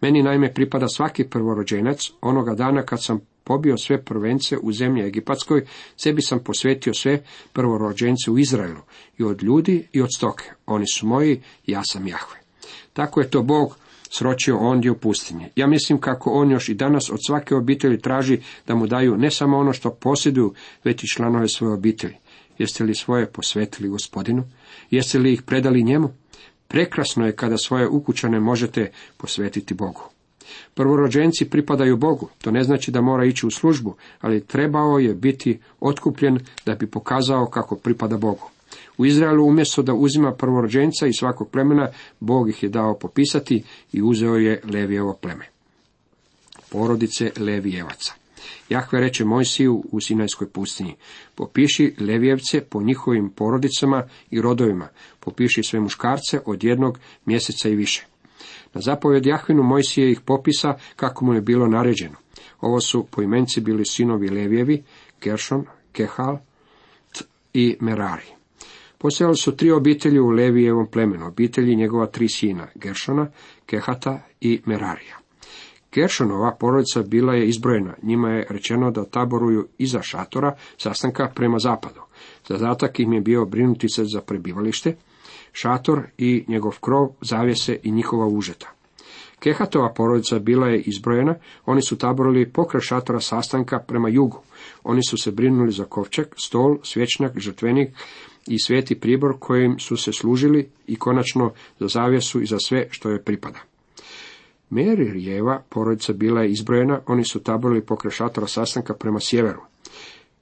Meni 0.00 0.22
naime 0.22 0.54
pripada 0.54 0.88
svaki 0.88 1.24
prvorođenac 1.24 2.10
onoga 2.20 2.54
dana 2.54 2.82
kad 2.82 3.04
sam 3.04 3.20
pobio 3.46 3.76
sve 3.76 4.02
prvence 4.04 4.58
u 4.62 4.72
zemlji 4.72 5.02
Egipatskoj, 5.02 5.66
sebi 5.96 6.22
sam 6.22 6.38
posvetio 6.44 6.94
sve 6.94 7.22
prvorođence 7.52 8.30
u 8.30 8.38
Izraelu, 8.38 8.80
i 9.18 9.24
od 9.24 9.42
ljudi 9.42 9.88
i 9.92 10.02
od 10.02 10.08
stoke. 10.16 10.44
Oni 10.66 10.84
su 10.94 11.06
moji, 11.06 11.42
ja 11.66 11.82
sam 11.84 12.08
Jahve. 12.08 12.40
Tako 12.92 13.20
je 13.20 13.30
to 13.30 13.42
Bog 13.42 13.78
sročio 14.10 14.58
ondje 14.58 14.90
u 14.90 14.98
pustinji. 14.98 15.46
Ja 15.56 15.66
mislim 15.66 16.00
kako 16.00 16.30
on 16.30 16.50
još 16.50 16.68
i 16.68 16.74
danas 16.74 17.10
od 17.10 17.18
svake 17.26 17.54
obitelji 17.54 18.00
traži 18.00 18.40
da 18.66 18.74
mu 18.74 18.86
daju 18.86 19.16
ne 19.16 19.30
samo 19.30 19.58
ono 19.58 19.72
što 19.72 19.90
posjeduju, 19.90 20.54
već 20.84 21.04
i 21.04 21.08
članove 21.08 21.48
svoje 21.48 21.74
obitelji. 21.74 22.14
Jeste 22.58 22.84
li 22.84 22.94
svoje 22.94 23.26
posvetili 23.26 23.88
gospodinu? 23.88 24.44
Jeste 24.90 25.18
li 25.18 25.32
ih 25.32 25.42
predali 25.42 25.82
njemu? 25.82 26.08
Prekrasno 26.68 27.26
je 27.26 27.36
kada 27.36 27.56
svoje 27.56 27.88
ukućane 27.88 28.40
možete 28.40 28.90
posvetiti 29.16 29.74
Bogu. 29.74 30.15
Prvorođenci 30.74 31.50
pripadaju 31.50 31.96
Bogu, 31.96 32.28
to 32.42 32.50
ne 32.50 32.64
znači 32.64 32.90
da 32.90 33.00
mora 33.00 33.24
ići 33.24 33.46
u 33.46 33.50
službu, 33.50 33.94
ali 34.20 34.46
trebao 34.46 34.98
je 34.98 35.14
biti 35.14 35.58
otkupljen 35.80 36.38
da 36.66 36.74
bi 36.74 36.86
pokazao 36.86 37.46
kako 37.46 37.76
pripada 37.76 38.16
Bogu. 38.16 38.50
U 38.98 39.06
Izraelu 39.06 39.44
umjesto 39.44 39.82
da 39.82 39.94
uzima 39.94 40.32
prvorođenca 40.32 41.06
iz 41.06 41.14
svakog 41.18 41.50
plemena, 41.50 41.88
Bog 42.20 42.48
ih 42.48 42.62
je 42.62 42.68
dao 42.68 42.98
popisati 42.98 43.62
i 43.92 44.02
uzeo 44.02 44.36
je 44.36 44.60
Levijevo 44.64 45.18
pleme. 45.22 45.44
Porodice 46.70 47.30
Levijevaca. 47.38 48.14
Jahve 48.68 49.00
reče 49.00 49.24
Mojsiju 49.24 49.84
u 49.92 50.00
Sinajskoj 50.00 50.48
pustinji, 50.48 50.94
popiši 51.34 51.94
Levijevce 52.00 52.60
po 52.60 52.82
njihovim 52.82 53.30
porodicama 53.30 54.08
i 54.30 54.40
rodovima, 54.40 54.88
popiši 55.20 55.62
sve 55.62 55.80
muškarce 55.80 56.40
od 56.46 56.64
jednog 56.64 56.98
mjeseca 57.26 57.68
i 57.68 57.74
više. 57.74 58.06
Na 58.74 58.80
zapovjed 58.80 59.26
Jahvinu 59.26 59.62
Mojsije 59.62 60.12
ih 60.12 60.20
popisa 60.20 60.74
kako 60.96 61.24
mu 61.24 61.34
je 61.34 61.40
bilo 61.40 61.66
naređeno. 61.66 62.16
Ovo 62.60 62.80
su 62.80 63.06
poimenci 63.10 63.60
bili 63.60 63.86
sinovi 63.86 64.28
Levijevi, 64.28 64.82
Geršon, 65.22 65.64
Kehal 65.92 66.36
i 67.54 67.76
Merari. 67.80 68.36
Postojali 68.98 69.36
su 69.36 69.56
tri 69.56 69.70
obitelji 69.70 70.20
u 70.20 70.28
Levijevom 70.28 70.86
plemenu, 70.86 71.26
obitelji 71.26 71.76
njegova 71.76 72.06
tri 72.06 72.28
sina, 72.28 72.66
Geršona, 72.74 73.26
Kehata 73.66 74.20
i 74.40 74.60
Merarija. 74.64 75.18
Geršonova 75.92 76.56
porodica 76.60 77.02
bila 77.02 77.34
je 77.34 77.48
izbrojena, 77.48 77.94
njima 78.02 78.30
je 78.30 78.46
rečeno 78.50 78.90
da 78.90 79.04
taboruju 79.04 79.68
iza 79.78 80.02
šatora 80.02 80.56
sastanka 80.76 81.30
prema 81.34 81.58
zapadu. 81.58 82.00
Zadatak 82.48 83.00
im 83.00 83.12
je 83.12 83.20
bio 83.20 83.44
brinuti 83.44 83.88
se 83.88 84.04
za 84.04 84.20
prebivalište, 84.20 84.96
šator 85.56 86.02
i 86.18 86.44
njegov 86.48 86.78
krov, 86.80 87.08
zavjese 87.20 87.78
i 87.82 87.90
njihova 87.90 88.26
užeta. 88.26 88.72
Kehatova 89.38 89.92
porodica 89.92 90.38
bila 90.38 90.66
je 90.66 90.80
izbrojena, 90.80 91.34
oni 91.66 91.82
su 91.82 91.98
taborili 91.98 92.52
pokraj 92.52 92.80
šatora 92.80 93.20
sastanka 93.20 93.78
prema 93.78 94.08
jugu. 94.08 94.40
Oni 94.84 95.00
su 95.10 95.16
se 95.16 95.30
brinuli 95.30 95.72
za 95.72 95.84
kovčeg, 95.84 96.26
stol, 96.36 96.78
svječnjak, 96.82 97.38
žrtvenik 97.38 97.88
i 98.46 98.58
sveti 98.58 99.00
pribor 99.00 99.36
kojim 99.38 99.78
su 99.78 99.96
se 99.96 100.12
služili 100.12 100.68
i 100.86 100.96
konačno 100.96 101.52
za 101.78 101.88
zavjesu 101.88 102.42
i 102.42 102.46
za 102.46 102.58
sve 102.58 102.86
što 102.90 103.10
je 103.10 103.22
pripada. 103.22 103.58
Meririjeva 104.70 105.62
porodica 105.68 106.12
bila 106.12 106.42
je 106.42 106.50
izbrojena, 106.50 107.00
oni 107.06 107.24
su 107.24 107.42
taborili 107.42 107.86
pokraj 107.86 108.10
šatora 108.10 108.46
sastanka 108.46 108.94
prema 108.94 109.20
sjeveru. 109.20 109.60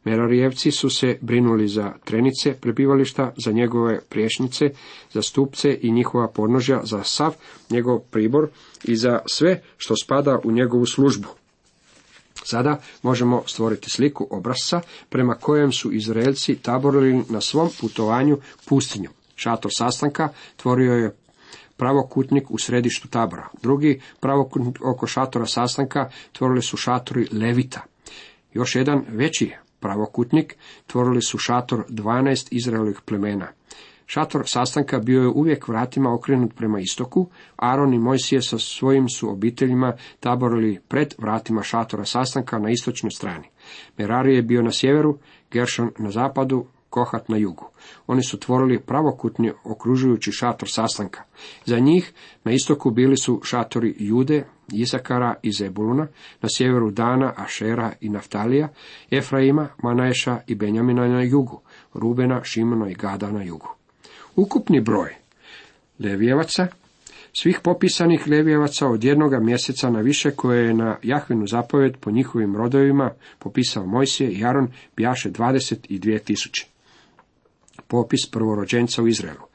Merarijevci 0.04 0.70
su 0.70 0.90
se 0.90 1.18
brinuli 1.20 1.68
za 1.68 1.92
trenice 2.04 2.54
prebivališta, 2.54 3.32
za 3.44 3.52
njegove 3.52 4.00
priješnice, 4.08 4.70
za 5.12 5.22
stupce 5.22 5.78
i 5.82 5.90
njihova 5.90 6.28
podnožja, 6.28 6.80
za 6.84 7.02
sav 7.02 7.34
njegov 7.70 7.98
pribor 7.98 8.48
i 8.84 8.96
za 8.96 9.18
sve 9.26 9.62
što 9.76 9.96
spada 9.96 10.38
u 10.44 10.52
njegovu 10.52 10.86
službu. 10.86 11.28
Sada 12.44 12.80
možemo 13.02 13.42
stvoriti 13.46 13.90
sliku 13.90 14.26
obrazca 14.30 14.80
prema 15.08 15.34
kojem 15.34 15.72
su 15.72 15.92
Izraelci 15.92 16.54
taborili 16.54 17.24
na 17.28 17.40
svom 17.40 17.70
putovanju 17.80 18.38
pustinju. 18.68 19.10
Šator 19.36 19.70
sastanka 19.74 20.28
tvorio 20.56 20.94
je 20.94 21.16
pravokutnik 21.76 22.50
u 22.50 22.58
središtu 22.58 23.08
tabora. 23.08 23.48
Drugi 23.62 24.00
pravokutnik 24.20 24.78
oko 24.84 25.06
šatora 25.06 25.46
sastanka 25.46 26.10
tvorili 26.32 26.62
su 26.62 26.76
šatori 26.76 27.28
Levita. 27.32 27.80
Još 28.52 28.74
jedan 28.74 29.04
veći 29.08 29.52
pravokutnik 29.84 30.56
tvorili 30.86 31.22
su 31.22 31.38
šator 31.38 31.84
12 31.88 32.48
Izraelovih 32.50 33.00
plemena. 33.04 33.48
Šator 34.06 34.42
sastanka 34.46 34.98
bio 34.98 35.22
je 35.22 35.28
uvijek 35.28 35.68
vratima 35.68 36.14
okrenut 36.14 36.54
prema 36.54 36.80
istoku, 36.80 37.28
Aron 37.56 37.94
i 37.94 37.98
Mojsije 37.98 38.42
sa 38.42 38.58
svojim 38.58 39.08
su 39.08 39.30
obiteljima 39.30 39.92
taborili 40.20 40.80
pred 40.88 41.14
vratima 41.18 41.62
šatora 41.62 42.04
sastanka 42.04 42.58
na 42.58 42.70
istočnoj 42.70 43.10
strani. 43.10 43.48
Merari 43.98 44.34
je 44.36 44.42
bio 44.42 44.62
na 44.62 44.72
sjeveru, 44.72 45.18
Geršon 45.50 45.90
na 45.98 46.10
zapadu, 46.10 46.66
Kohat 46.94 47.28
na 47.28 47.36
jugu. 47.36 47.64
Oni 48.06 48.22
su 48.22 48.38
tvorili 48.38 48.80
pravokutni 48.80 49.52
okružujući 49.64 50.32
šator 50.32 50.68
sastanka. 50.70 51.22
Za 51.64 51.78
njih 51.78 52.12
na 52.44 52.52
istoku 52.52 52.90
bili 52.90 53.16
su 53.16 53.40
šatori 53.44 53.94
Jude, 53.98 54.44
Isakara 54.72 55.34
i 55.42 55.52
Zebuluna, 55.52 56.06
na 56.42 56.48
sjeveru 56.56 56.90
Dana, 56.90 57.32
Ašera 57.36 57.92
i 58.00 58.08
Naftalija, 58.08 58.68
Efraima, 59.10 59.68
Manaeša 59.82 60.40
i 60.46 60.54
Benjamina 60.54 61.08
na 61.08 61.22
jugu, 61.22 61.60
Rubena, 61.94 62.44
Šimona 62.44 62.90
i 62.90 62.94
Gada 62.94 63.30
na 63.30 63.42
jugu. 63.42 63.68
Ukupni 64.36 64.80
broj 64.80 65.14
Levijevaca, 65.98 66.66
svih 67.32 67.60
popisanih 67.62 68.28
Levijevaca 68.28 68.86
od 68.86 69.04
jednoga 69.04 69.40
mjeseca 69.40 69.90
na 69.90 70.00
više 70.00 70.30
koje 70.30 70.66
je 70.66 70.74
na 70.74 70.96
Jahvinu 71.02 71.46
zapovjed 71.46 71.96
po 71.96 72.10
njihovim 72.10 72.56
rodovima 72.56 73.10
popisao 73.38 73.86
Mojsije 73.86 74.30
i 74.30 74.44
Aron 74.44 74.68
bijaše 74.96 75.30
22 75.30 76.18
tisuće 76.18 76.73
popis 77.88 78.30
prvorođenca 78.30 79.02
u 79.02 79.08
Izraelu. 79.08 79.46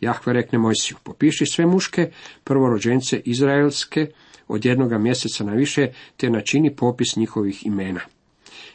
Jahve 0.00 0.32
rekne 0.32 0.58
Mojsiju, 0.58 0.96
popiši 1.02 1.46
sve 1.46 1.66
muške 1.66 2.10
prvorođence 2.44 3.20
izraelske 3.24 4.06
od 4.48 4.64
jednoga 4.64 4.98
mjeseca 4.98 5.44
na 5.44 5.52
više, 5.52 5.88
te 6.16 6.30
načini 6.30 6.76
popis 6.76 7.16
njihovih 7.16 7.66
imena. 7.66 8.00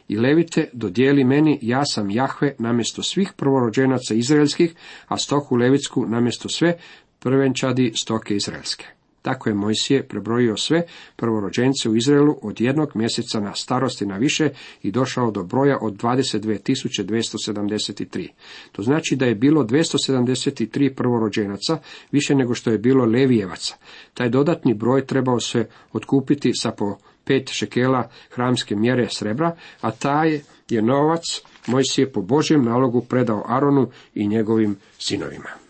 I 0.08 0.16
levite, 0.16 0.70
dodijeli 0.72 1.24
meni, 1.24 1.58
ja 1.62 1.82
sam 1.84 2.10
Jahve, 2.10 2.54
namjesto 2.58 3.02
svih 3.02 3.32
prvorođenaca 3.36 4.14
izraelskih, 4.14 4.74
a 5.06 5.16
stoku 5.16 5.56
levitsku 5.56 6.06
namjesto 6.06 6.48
sve 6.48 6.76
prvenčadi 7.18 7.92
stoke 7.96 8.36
izraelske. 8.36 8.93
Tako 9.24 9.48
je 9.48 9.54
Mojsije 9.54 10.08
prebrojio 10.08 10.56
sve 10.56 10.82
prvorođence 11.16 11.88
u 11.88 11.96
Izraelu 11.96 12.38
od 12.42 12.60
jednog 12.60 12.90
mjeseca 12.94 13.40
na 13.40 13.54
starosti 13.54 14.06
na 14.06 14.16
više 14.16 14.48
i 14.82 14.90
došao 14.90 15.30
do 15.30 15.42
broja 15.42 15.78
od 15.80 16.02
22.273. 16.02 18.28
To 18.72 18.82
znači 18.82 19.16
da 19.16 19.26
je 19.26 19.34
bilo 19.34 19.64
273 19.64 20.94
prvorođenaca, 20.94 21.78
više 22.12 22.34
nego 22.34 22.54
što 22.54 22.70
je 22.70 22.78
bilo 22.78 23.04
Levijevaca. 23.04 23.76
Taj 24.14 24.28
dodatni 24.28 24.74
broj 24.74 25.06
trebao 25.06 25.40
se 25.40 25.68
otkupiti 25.92 26.50
sa 26.54 26.70
po 26.70 26.96
pet 27.24 27.50
šekela 27.52 28.10
hramske 28.30 28.76
mjere 28.76 29.08
srebra, 29.10 29.56
a 29.80 29.90
taj 29.90 30.40
je 30.68 30.82
novac 30.82 31.22
Mojsije 31.66 32.12
po 32.12 32.22
Božjem 32.22 32.64
nalogu 32.64 33.00
predao 33.00 33.44
Aronu 33.46 33.90
i 34.14 34.28
njegovim 34.28 34.76
sinovima. 34.98 35.63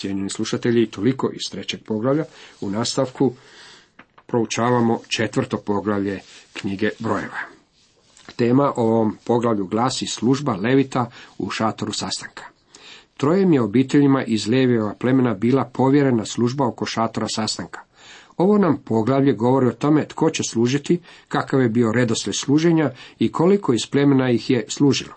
Cijenjeni 0.00 0.30
slušatelji, 0.30 0.86
toliko 0.86 1.30
iz 1.32 1.50
trećeg 1.50 1.80
poglavlja. 1.84 2.24
U 2.60 2.70
nastavku 2.70 3.32
proučavamo 4.26 5.00
četvrto 5.08 5.56
poglavlje 5.56 6.20
knjige 6.52 6.90
brojeva. 6.98 7.38
Tema 8.36 8.72
o 8.76 8.82
ovom 8.82 9.16
poglavlju 9.24 9.66
glasi 9.66 10.06
služba 10.06 10.56
Levita 10.56 11.10
u 11.38 11.50
šatoru 11.50 11.92
sastanka. 11.92 12.44
Trojem 13.16 13.52
je 13.52 13.60
obiteljima 13.60 14.24
iz 14.24 14.46
Levijeva 14.46 14.94
plemena 14.94 15.34
bila 15.34 15.64
povjerena 15.64 16.24
služba 16.24 16.66
oko 16.66 16.86
šatora 16.86 17.28
sastanka. 17.28 17.80
Ovo 18.36 18.58
nam 18.58 18.82
poglavlje 18.84 19.32
govori 19.32 19.66
o 19.66 19.72
tome 19.72 20.08
tko 20.08 20.30
će 20.30 20.42
služiti, 20.42 21.00
kakav 21.28 21.62
je 21.62 21.68
bio 21.68 21.92
redoslijed 21.92 22.36
služenja 22.36 22.90
i 23.18 23.32
koliko 23.32 23.72
iz 23.72 23.86
plemena 23.90 24.30
ih 24.30 24.50
je 24.50 24.64
služilo. 24.68 25.14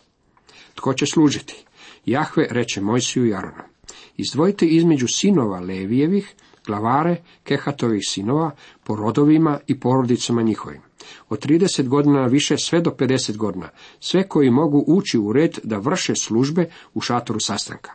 Tko 0.75 0.93
će 0.93 1.05
služiti? 1.05 1.65
Jahve 2.05 2.47
reče 2.49 2.81
Mojsiju 2.81 3.25
i 3.25 3.33
Aronu. 3.33 3.72
Izdvojite 4.17 4.65
između 4.65 5.07
sinova 5.07 5.59
Levijevih, 5.59 6.33
glavare, 6.65 7.15
Kehatovih 7.43 8.01
sinova, 8.07 8.51
po 8.83 8.95
rodovima 8.95 9.59
i 9.67 9.79
porodicama 9.79 10.41
njihovim. 10.41 10.81
Od 11.29 11.45
30 11.45 11.87
godina 11.87 12.25
više 12.25 12.57
sve 12.57 12.81
do 12.81 12.91
50 12.91 13.37
godina, 13.37 13.69
sve 13.99 14.27
koji 14.27 14.49
mogu 14.49 14.83
ući 14.87 15.17
u 15.17 15.33
red 15.33 15.59
da 15.63 15.77
vrše 15.77 16.15
službe 16.15 16.69
u 16.93 17.01
šatoru 17.01 17.39
sastanka. 17.39 17.91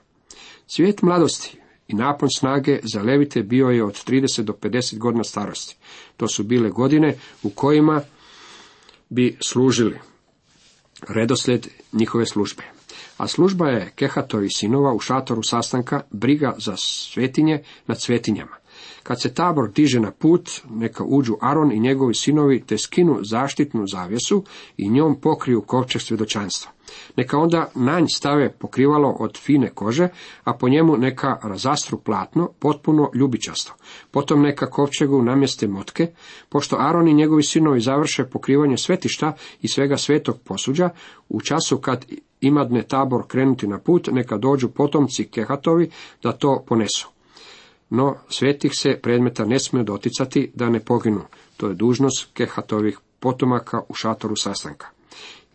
Cvijet 0.66 1.02
mladosti 1.02 1.58
i 1.88 1.94
napon 1.94 2.28
snage 2.38 2.80
za 2.82 3.02
levite 3.02 3.42
bio 3.42 3.68
je 3.68 3.84
od 3.84 4.04
30 4.06 4.42
do 4.42 4.52
50 4.52 4.98
godina 4.98 5.25
starosti. 5.25 5.76
To 6.16 6.28
su 6.28 6.42
bile 6.42 6.70
godine 6.70 7.18
u 7.42 7.50
kojima 7.50 8.02
bi 9.08 9.37
služili 9.46 9.98
redoslijed 11.08 11.68
njihove 11.92 12.26
službe 12.26 12.77
a 13.18 13.28
služba 13.28 13.68
je 13.68 13.92
Kehatovi 13.94 14.48
sinova 14.50 14.92
u 14.94 14.98
šatoru 14.98 15.42
sastanka 15.42 16.00
briga 16.10 16.54
za 16.58 16.75
svetinje 16.76 17.62
nad 17.87 18.00
svetinjama. 18.00 18.56
Kad 19.02 19.22
se 19.22 19.34
tabor 19.34 19.70
diže 19.72 20.00
na 20.00 20.10
put, 20.10 20.50
neka 20.70 21.04
uđu 21.04 21.37
Aron 21.40 21.72
i 21.72 21.80
njegovi 21.80 22.14
sinovi 22.14 22.62
te 22.66 22.78
skinu 22.78 23.18
zaštitnu 23.22 23.87
zavjesu 23.87 24.44
i 24.76 24.88
njom 24.88 25.20
pokriju 25.20 25.62
kovčeg 25.62 26.02
svjedočanstva. 26.02 26.72
Neka 27.16 27.38
onda 27.38 27.70
na 27.75 28.00
nj 28.00 28.06
stave 28.14 28.52
pokrivalo 28.52 29.16
od 29.20 29.38
fine 29.38 29.70
kože, 29.70 30.08
a 30.44 30.52
po 30.52 30.68
njemu 30.68 30.96
neka 30.96 31.38
razastru 31.42 31.98
platno, 31.98 32.50
potpuno 32.58 33.10
ljubičasto. 33.14 33.75
Potom 34.10 34.42
neka 34.42 34.70
kovčegu 34.70 35.22
namjeste 35.22 35.68
motke, 35.68 36.12
pošto 36.48 36.76
Aron 36.80 37.08
i 37.08 37.14
njegovi 37.14 37.42
sinovi 37.42 37.80
završe 37.80 38.25
pokrivanje 38.25 38.76
svetišta 38.76 39.32
i 39.62 39.68
svega 39.68 39.96
svetog 39.96 40.38
posuđa, 40.44 40.90
u 41.28 41.40
času 41.40 41.78
kad 41.78 42.04
imadne 42.40 42.83
tabor 42.83 43.26
krenuti 43.26 43.66
na 43.66 43.78
put, 43.78 44.09
neka 44.12 44.37
dođu 44.37 44.68
potomci 44.68 45.25
Kehatovi 45.25 45.90
da 46.23 46.33
to 46.33 46.64
ponesu. 46.66 47.09
No, 47.90 48.14
svetih 48.28 48.73
se 48.75 48.99
predmeta 49.02 49.45
ne 49.45 49.59
smije 49.59 49.85
doticati 49.85 50.50
da 50.54 50.71
ne 50.71 50.80
poginu. 50.80 51.21
To 51.57 51.68
je 51.68 51.75
dužnost 51.75 52.28
Kehatovih 52.35 52.99
potomaka 53.21 53.83
u 53.88 53.95
šatoru 53.95 54.37
sastanka. 54.37 54.87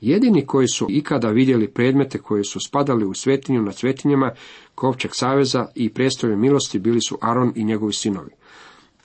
Jedini 0.01 0.45
koji 0.45 0.67
su 0.67 0.87
ikada 0.89 1.29
vidjeli 1.29 1.67
predmete 1.67 2.17
koji 2.17 2.43
su 2.43 2.59
spadali 2.59 3.05
u 3.05 3.13
svetinju 3.13 3.61
na 3.61 3.71
svetinjama, 3.71 4.31
kovčeg 4.75 5.11
saveza 5.13 5.67
i 5.75 5.89
prestolje 5.89 6.35
milosti 6.35 6.79
bili 6.79 7.01
su 7.01 7.17
Aron 7.21 7.53
i 7.55 7.63
njegovi 7.63 7.93
sinovi. 7.93 8.31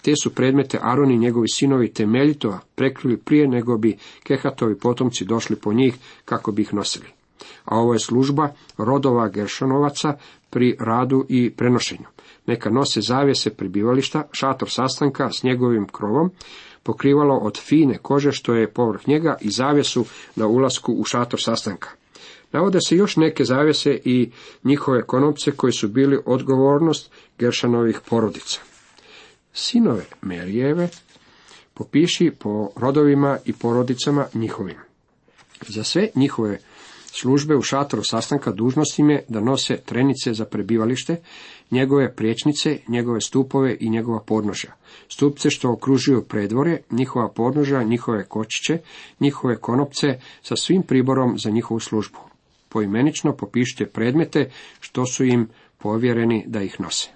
Te 0.03 0.13
su 0.23 0.35
predmete 0.35 0.79
Aron 0.83 1.11
i 1.11 1.19
njegovi 1.19 1.49
sinovi 1.49 1.93
temeljito 1.93 2.59
prekrili 2.75 3.17
prije 3.17 3.49
nego 3.49 3.79
bi 3.79 3.97
Kehatovi 4.23 4.79
potomci 4.79 5.25
došli 5.25 5.57
po 5.57 5.73
njih 5.73 5.95
kako 6.25 6.53
bi 6.53 6.63
ih 6.63 6.75
nosili. 6.75 7.18
A 7.65 7.79
ovo 7.79 7.93
je 7.93 7.99
služba 7.99 8.53
rodova 8.79 9.29
Geršonovaca 9.29 10.17
pri 10.51 10.77
radu 10.81 11.27
i 11.29 11.51
prenošenju. 11.51 12.07
Neka 12.47 12.71
nose 12.71 13.01
zavjese 13.01 13.51
prebivališta, 13.55 14.23
šator 14.33 14.71
sastanka 14.71 15.31
s 15.31 15.43
njegovim 15.43 15.87
krovom, 15.87 16.31
pokrivalo 16.83 17.37
od 17.37 17.59
fine 17.59 17.99
kože 17.99 18.33
što 18.33 18.55
je 18.55 18.73
povrh 18.73 19.09
njega 19.09 19.37
i 19.41 19.51
zavjesu 19.51 20.05
na 20.37 20.47
ulasku 20.47 20.93
u 20.93 21.05
šator 21.05 21.43
sastanka. 21.43 21.89
Navode 22.53 22.79
se 22.81 22.97
još 22.97 23.17
neke 23.17 23.45
zavjese 23.45 24.01
i 24.05 24.31
njihove 24.65 25.03
konopce 25.03 25.51
koji 25.51 25.73
su 25.73 25.89
bili 25.89 26.19
odgovornost 26.27 27.11
Geršanovih 27.39 28.01
porodica. 28.09 28.61
Sinove 29.53 30.05
Merijeve 30.23 30.89
popiši 31.75 32.31
po 32.39 32.71
rodovima 32.77 33.39
i 33.45 33.53
porodicama 33.53 34.27
njihovim. 34.35 34.77
Za 35.69 35.85
sve 35.85 36.09
njihove 36.15 36.59
službe 37.11 37.57
u 37.57 37.63
šatoru 37.63 38.05
sastanka 38.05 38.53
dužnost 38.53 38.99
im 38.99 39.11
je 39.11 39.25
da 39.29 39.41
nose 39.41 39.77
trenice 39.77 40.33
za 40.35 40.45
prebivalište, 40.45 41.17
njegove 41.71 42.15
priječnice, 42.15 42.79
njegove 42.89 43.21
stupove 43.21 43.77
i 43.81 43.91
njegova 43.91 44.21
podnožja. 44.21 44.75
Stupce 45.09 45.51
što 45.51 45.73
okružuju 45.73 46.25
predvore, 46.25 46.79
njihova 46.91 47.29
podnožja, 47.29 47.83
njihove 47.83 48.25
kočiće, 48.25 48.79
njihove 49.21 49.57
konopce 49.57 50.07
sa 50.43 50.57
svim 50.57 50.83
priborom 50.83 51.39
za 51.39 51.51
njihovu 51.51 51.81
službu. 51.81 52.19
Poimenično 52.69 53.37
popišite 53.37 53.87
predmete 53.87 54.51
što 54.81 55.07
su 55.07 55.25
im 55.25 55.49
povjereni 55.79 56.45
da 56.47 56.63
ih 56.63 56.81
nose. 56.81 57.09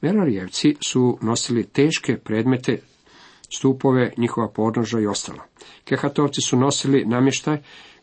Merarijevci 0.00 0.76
su 0.88 1.18
nosili 1.20 1.64
teške 1.64 2.16
predmete, 2.16 2.80
stupove, 3.56 4.12
njihova 4.16 4.48
podnožja 4.48 5.00
i 5.00 5.06
ostalo. 5.06 5.38
Kehatovci 5.84 6.40
su 6.40 6.56
nosili 6.56 7.04
namještaj 7.04 7.58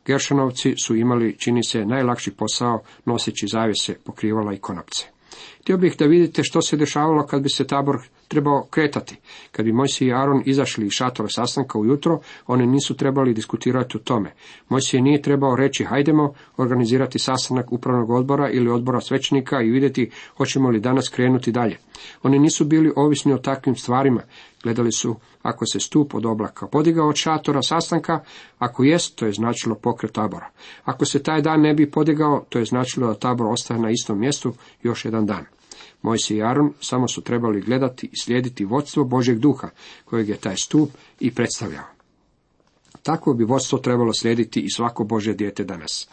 Geršanovci 0.10 0.74
su 0.86 0.96
imali, 0.96 1.36
čini 1.38 1.63
se, 1.63 1.86
najlakši 1.86 2.32
posao 2.32 2.82
noseći 3.06 3.48
zavjese, 3.48 3.96
pokrivala 4.06 4.54
i 4.54 4.58
konopce. 4.58 5.06
Htio 5.62 5.78
bih 5.78 5.96
da 6.00 6.06
vidite 6.06 6.44
što 6.44 6.62
se 6.62 6.78
dešavalo 6.78 7.25
kad 7.25 7.42
bi 7.42 7.50
se 7.50 7.68
tabor 7.68 7.98
trebao 8.29 8.67
kretati. 8.69 9.15
Kad 9.51 9.65
bi 9.65 9.71
Mojsije 9.71 10.09
i 10.09 10.13
Aron 10.13 10.43
izašli 10.45 10.86
iz 10.86 10.91
šatora 10.91 11.29
sastanka 11.29 11.79
ujutro, 11.79 12.19
oni 12.48 12.67
nisu 12.67 12.98
trebali 12.98 13.33
diskutirati 13.33 13.98
o 13.98 14.00
tome. 14.00 14.33
Mojsije 14.69 15.01
nije 15.01 15.21
trebao 15.21 15.55
reći 15.55 15.83
hajdemo 15.83 16.33
organizirati 16.57 17.19
sastanak 17.19 17.71
upravnog 17.71 18.09
odbora 18.09 18.50
ili 18.50 18.69
odbora 18.69 19.01
svećenika 19.01 19.62
i 19.62 19.69
vidjeti 19.69 20.12
hoćemo 20.38 20.69
li 20.69 20.79
danas 20.79 21.09
krenuti 21.09 21.51
dalje. 21.51 21.77
Oni 22.24 22.39
nisu 22.39 22.65
bili 22.65 22.93
ovisni 22.95 23.33
o 23.33 23.38
takvim 23.38 23.75
stvarima. 23.75 24.21
Gledali 24.63 24.91
su 24.91 25.15
ako 25.41 25.65
se 25.65 25.79
stup 25.79 26.15
od 26.15 26.25
oblaka 26.25 26.68
podigao 26.68 27.07
od 27.07 27.15
šatora 27.15 27.61
sastanka, 27.61 28.20
ako 28.59 28.83
jest, 28.83 29.15
to 29.15 29.25
je 29.25 29.33
značilo 29.33 29.75
pokret 29.75 30.11
tabora. 30.11 30.50
Ako 30.83 31.05
se 31.05 31.24
taj 31.24 31.42
dan 31.42 31.61
ne 31.61 31.74
bi 31.74 31.92
podigao, 31.92 32.46
to 32.50 32.59
je 32.59 32.65
značilo 32.65 33.07
da 33.07 33.13
tabor 33.13 33.48
ostaje 33.48 33.79
na 33.79 33.89
istom 33.89 34.20
mjestu 34.20 34.53
još 34.83 35.05
jedan 35.05 35.25
dan. 35.25 35.46
Mojsi 36.01 36.35
i 36.35 36.44
Aron 36.44 36.74
samo 36.81 37.07
su 37.07 37.22
trebali 37.22 37.62
gledati 37.62 38.09
i 38.12 38.18
slijediti 38.18 38.66
vodstvo 38.66 39.03
Božeg 39.03 39.40
duha, 39.40 39.70
kojeg 40.05 40.29
je 40.29 40.38
taj 40.38 40.57
stup 40.57 40.90
i 41.20 41.31
predstavljao. 41.31 41.85
Tako 43.03 43.33
bi 43.33 43.44
vodstvo 43.44 43.79
trebalo 43.79 44.14
slijediti 44.14 44.62
i 44.62 44.70
svako 44.70 45.03
Bože 45.03 45.33
dijete 45.33 45.64
danas. 45.64 46.09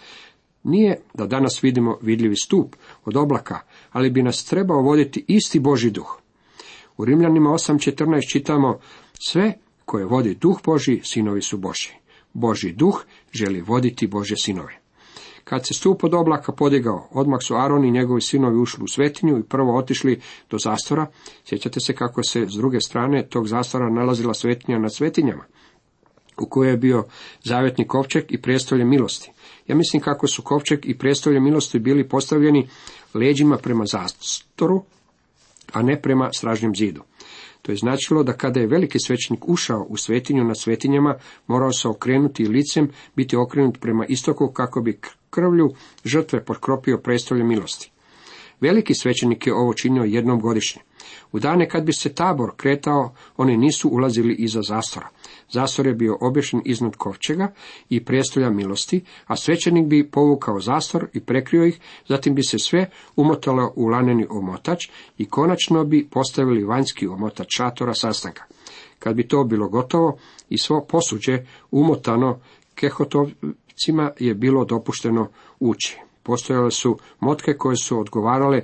Nije 0.63 1.01
da 1.15 1.27
danas 1.27 1.63
vidimo 1.63 1.99
vidljivi 2.03 2.37
stup 2.37 2.77
od 3.05 3.17
oblaka, 3.17 3.61
ali 3.93 4.11
bi 4.11 4.23
nas 4.23 4.45
trebao 4.45 4.83
voditi 4.83 5.25
isti 5.29 5.61
Boži 5.61 5.91
duh. 5.91 6.19
U 6.97 7.05
Rimljanima 7.05 7.51
8.14 7.51 8.33
čitamo 8.33 8.79
sve 9.27 9.55
koje 9.85 10.05
vodi 10.05 10.35
duh 10.35 10.61
Boži, 10.65 11.01
sinovi 11.05 11.43
su 11.43 11.59
Boži. 11.59 11.91
Boži 12.33 12.73
duh 12.73 13.05
želi 13.33 13.61
voditi 13.61 14.07
Bože 14.07 14.35
sinove. 14.37 14.86
Kad 15.49 15.67
se 15.67 15.75
stup 15.75 16.05
od 16.05 16.15
oblaka 16.15 16.53
podigao, 16.53 17.09
odmah 17.13 17.39
su 17.43 17.55
Aron 17.57 17.85
i 17.85 17.91
njegovi 17.91 18.21
sinovi 18.21 18.59
ušli 18.59 18.85
u 18.85 18.89
svetinju 18.89 19.39
i 19.39 19.43
prvo 19.43 19.79
otišli 19.79 20.21
do 20.51 20.59
zastora. 20.59 21.07
Sjećate 21.45 21.81
se 21.81 21.95
kako 21.95 22.23
se 22.23 22.47
s 22.47 22.57
druge 22.57 22.81
strane 22.81 23.27
tog 23.29 23.49
zastora 23.49 23.91
nalazila 23.91 24.35
svetinja 24.35 24.79
nad 24.79 24.95
svetinjama, 24.95 25.45
u 26.39 26.47
kojoj 26.49 26.71
je 26.71 26.77
bio 26.77 27.05
zavjetni 27.45 27.87
kovčeg 27.87 28.25
i 28.29 28.43
prijestolje 28.43 28.85
milosti. 28.85 29.33
Ja 29.67 29.75
mislim 29.75 30.03
kako 30.03 30.27
su 30.27 30.43
kovčeg 30.43 30.87
i 30.87 30.99
prijestolje 30.99 31.41
milosti 31.41 31.79
bili 31.79 32.09
postavljeni 32.09 32.69
leđima 33.15 33.57
prema 33.57 33.85
zastoru, 33.87 34.83
a 35.73 35.83
ne 35.83 36.03
prema 36.03 36.31
stražnjem 36.33 36.75
zidu. 36.75 37.03
To 37.63 37.73
je 37.73 37.77
značilo 37.77 38.23
da 38.23 38.33
kada 38.33 38.61
je 38.61 38.67
veliki 38.67 38.99
svećnik 38.99 39.49
ušao 39.49 39.87
u 39.89 39.97
svetinju 39.97 40.45
na 40.45 40.55
svetinjama, 40.55 41.15
morao 41.47 41.73
se 41.73 41.89
okrenuti 41.89 42.49
licem, 42.49 42.91
biti 43.17 43.37
okrenut 43.37 43.81
prema 43.81 44.07
istoku 44.07 44.53
kako 44.53 44.81
bi 44.81 45.01
krvlju 45.37 45.69
žrtve 46.05 46.45
potkropio 46.45 46.99
prestolje 46.99 47.45
milosti. 47.45 47.91
Veliki 48.61 48.95
svećenik 48.95 49.47
je 49.47 49.55
ovo 49.55 49.75
činio 49.75 50.03
jednom 50.03 50.41
godišnje. 50.41 50.83
U 51.33 51.39
dane 51.39 51.69
kad 51.69 51.85
bi 51.85 51.93
se 51.93 52.15
tabor 52.15 52.53
kretao, 52.57 53.15
oni 53.37 53.57
nisu 53.57 53.89
ulazili 53.89 54.35
iza 54.35 54.63
zastora. 54.63 55.09
Zastor 55.51 55.87
je 55.87 55.95
bio 55.95 56.19
obješen 56.21 56.63
iznad 56.65 56.97
kovčega 56.97 57.53
i 57.89 58.05
prijestolja 58.05 58.51
milosti, 58.51 59.05
a 59.27 59.37
svećenik 59.37 59.87
bi 59.87 60.11
povukao 60.11 60.61
zastor 60.61 61.07
i 61.13 61.21
prekrio 61.21 61.67
ih, 61.67 61.81
zatim 62.09 62.35
bi 62.35 62.43
se 62.43 62.59
sve 62.59 62.91
umotalo 63.17 63.73
u 63.77 63.87
laneni 63.87 64.27
omotač 64.31 64.89
i 65.19 65.29
konačno 65.29 65.85
bi 65.85 66.09
postavili 66.11 66.65
vanjski 66.65 67.07
omotač 67.07 67.47
šatora 67.57 67.95
sastanka. 67.95 68.45
Kad 68.99 69.17
bi 69.17 69.29
to 69.29 69.45
bilo 69.45 69.69
gotovo 69.69 70.19
i 70.49 70.59
svo 70.59 70.85
posuđe 70.89 71.45
umotano 71.71 72.41
kehotovcima 73.77 74.11
je 74.19 74.35
bilo 74.35 74.65
dopušteno 74.65 75.29
ući. 75.61 75.99
Postojale 76.23 76.71
su 76.71 76.99
motke 77.21 77.55
koje 77.59 77.77
su 77.77 78.01
odgovarale 78.01 78.63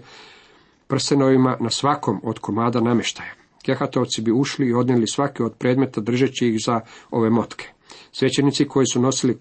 prstenovima 0.86 1.56
na 1.60 1.70
svakom 1.70 2.20
od 2.24 2.38
komada 2.38 2.80
namještaja. 2.80 3.34
Kehatovci 3.62 4.22
bi 4.22 4.32
ušli 4.32 4.66
i 4.66 4.74
odnijeli 4.74 5.06
svaki 5.06 5.42
od 5.42 5.54
predmeta 5.58 6.00
držeći 6.00 6.48
ih 6.48 6.56
za 6.66 6.80
ove 7.10 7.30
motke. 7.30 7.68
Svećenici 8.12 8.68
koji 8.68 8.86
su 8.86 9.00
nosili 9.00 9.38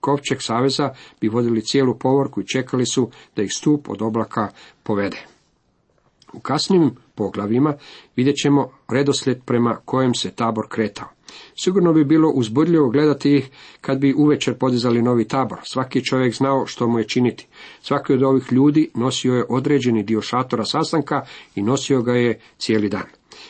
kovčeg 0.00 0.42
saveza 0.42 0.94
bi 1.20 1.28
vodili 1.28 1.64
cijelu 1.64 1.98
povorku 1.98 2.40
i 2.40 2.46
čekali 2.46 2.86
su 2.86 3.10
da 3.36 3.42
ih 3.42 3.50
stup 3.52 3.88
od 3.88 4.02
oblaka 4.02 4.48
povede. 4.82 5.26
U 6.32 6.40
kasnim 6.40 6.90
poglavima 7.14 7.74
vidjet 8.16 8.36
ćemo 8.36 8.70
redoslijed 8.88 9.42
prema 9.44 9.76
kojem 9.84 10.14
se 10.14 10.30
tabor 10.30 10.68
kretao. 10.68 11.08
Sigurno 11.54 11.92
bi 11.92 12.04
bilo 12.04 12.30
uzbudljivo 12.30 12.90
gledati 12.90 13.36
ih 13.36 13.50
kad 13.80 13.98
bi 13.98 14.14
uvečer 14.14 14.58
podizali 14.58 15.02
novi 15.02 15.28
tabor. 15.28 15.58
Svaki 15.64 16.04
čovjek 16.04 16.34
znao 16.34 16.66
što 16.66 16.88
mu 16.88 16.98
je 16.98 17.08
činiti. 17.08 17.46
Svaki 17.80 18.12
od 18.12 18.22
ovih 18.22 18.52
ljudi 18.52 18.90
nosio 18.94 19.34
je 19.34 19.44
određeni 19.48 20.02
dio 20.02 20.20
šatora 20.20 20.64
sastanka 20.64 21.24
i 21.54 21.62
nosio 21.62 22.02
ga 22.02 22.12
je 22.12 22.40
cijeli 22.58 22.88
dan. 22.88 23.06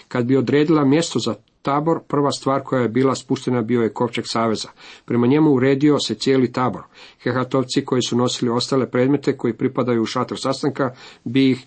Kad 0.09 0.25
bi 0.25 0.37
odredila 0.37 0.85
mjesto 0.85 1.19
za 1.19 1.35
tabor, 1.63 2.01
prva 2.09 2.33
stvar 2.33 2.63
koja 2.63 2.83
je 2.83 2.89
bila 2.89 3.15
spuštena 3.15 3.63
bio 3.63 3.83
je 3.83 3.93
kovčeg 3.93 4.25
saveza. 4.27 4.69
Prema 5.05 5.27
njemu 5.27 5.53
uredio 5.53 5.99
se 5.99 6.15
cijeli 6.15 6.53
tabor. 6.53 6.83
Hehatovci 7.23 7.85
koji 7.85 8.03
su 8.03 8.17
nosili 8.17 8.51
ostale 8.51 8.91
predmete 8.91 9.37
koji 9.37 9.57
pripadaju 9.57 10.03
u 10.03 10.07
šator 10.07 10.41
sastanka 10.41 10.95
bi 11.25 11.51
ih 11.51 11.67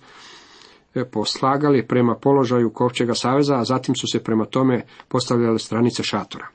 poslagali 1.04 1.88
prema 1.88 2.16
položaju 2.16 2.70
kovčega 2.70 3.16
saveza, 3.16 3.56
a 3.56 3.66
zatim 3.66 3.96
su 3.96 4.08
se 4.08 4.24
prema 4.24 4.46
tome 4.46 4.86
postavljale 5.08 5.60
stranice 5.60 6.04
šatora. 6.04 6.48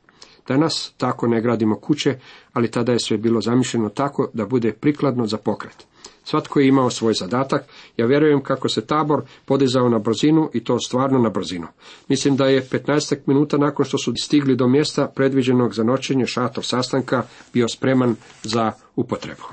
Danas 0.48 0.92
tako 0.96 1.26
ne 1.26 1.40
gradimo 1.40 1.76
kuće, 1.76 2.18
ali 2.52 2.70
tada 2.70 2.92
je 2.92 3.00
sve 3.00 3.18
bilo 3.18 3.40
zamišljeno 3.40 3.88
tako 3.88 4.28
da 4.32 4.46
bude 4.46 4.72
prikladno 4.72 5.26
za 5.26 5.36
pokret. 5.36 5.86
Svatko 6.24 6.60
je 6.60 6.68
imao 6.68 6.90
svoj 6.90 7.14
zadatak. 7.14 7.62
Ja 7.96 8.06
vjerujem 8.06 8.42
kako 8.42 8.68
se 8.68 8.86
tabor 8.86 9.22
podizao 9.44 9.88
na 9.88 9.98
brzinu 9.98 10.50
i 10.52 10.64
to 10.64 10.80
stvarno 10.80 11.18
na 11.18 11.30
brzinu. 11.30 11.66
Mislim 12.08 12.36
da 12.36 12.46
je 12.46 12.62
15 12.62 13.16
minuta 13.26 13.58
nakon 13.58 13.84
što 13.84 13.98
su 13.98 14.12
stigli 14.16 14.56
do 14.56 14.68
mjesta 14.68 15.06
predviđenog 15.06 15.74
za 15.74 15.84
noćenje 15.84 16.26
šator 16.26 16.64
sastanka 16.64 17.22
bio 17.52 17.68
spreman 17.68 18.16
za 18.42 18.72
upotrebu. 18.96 19.44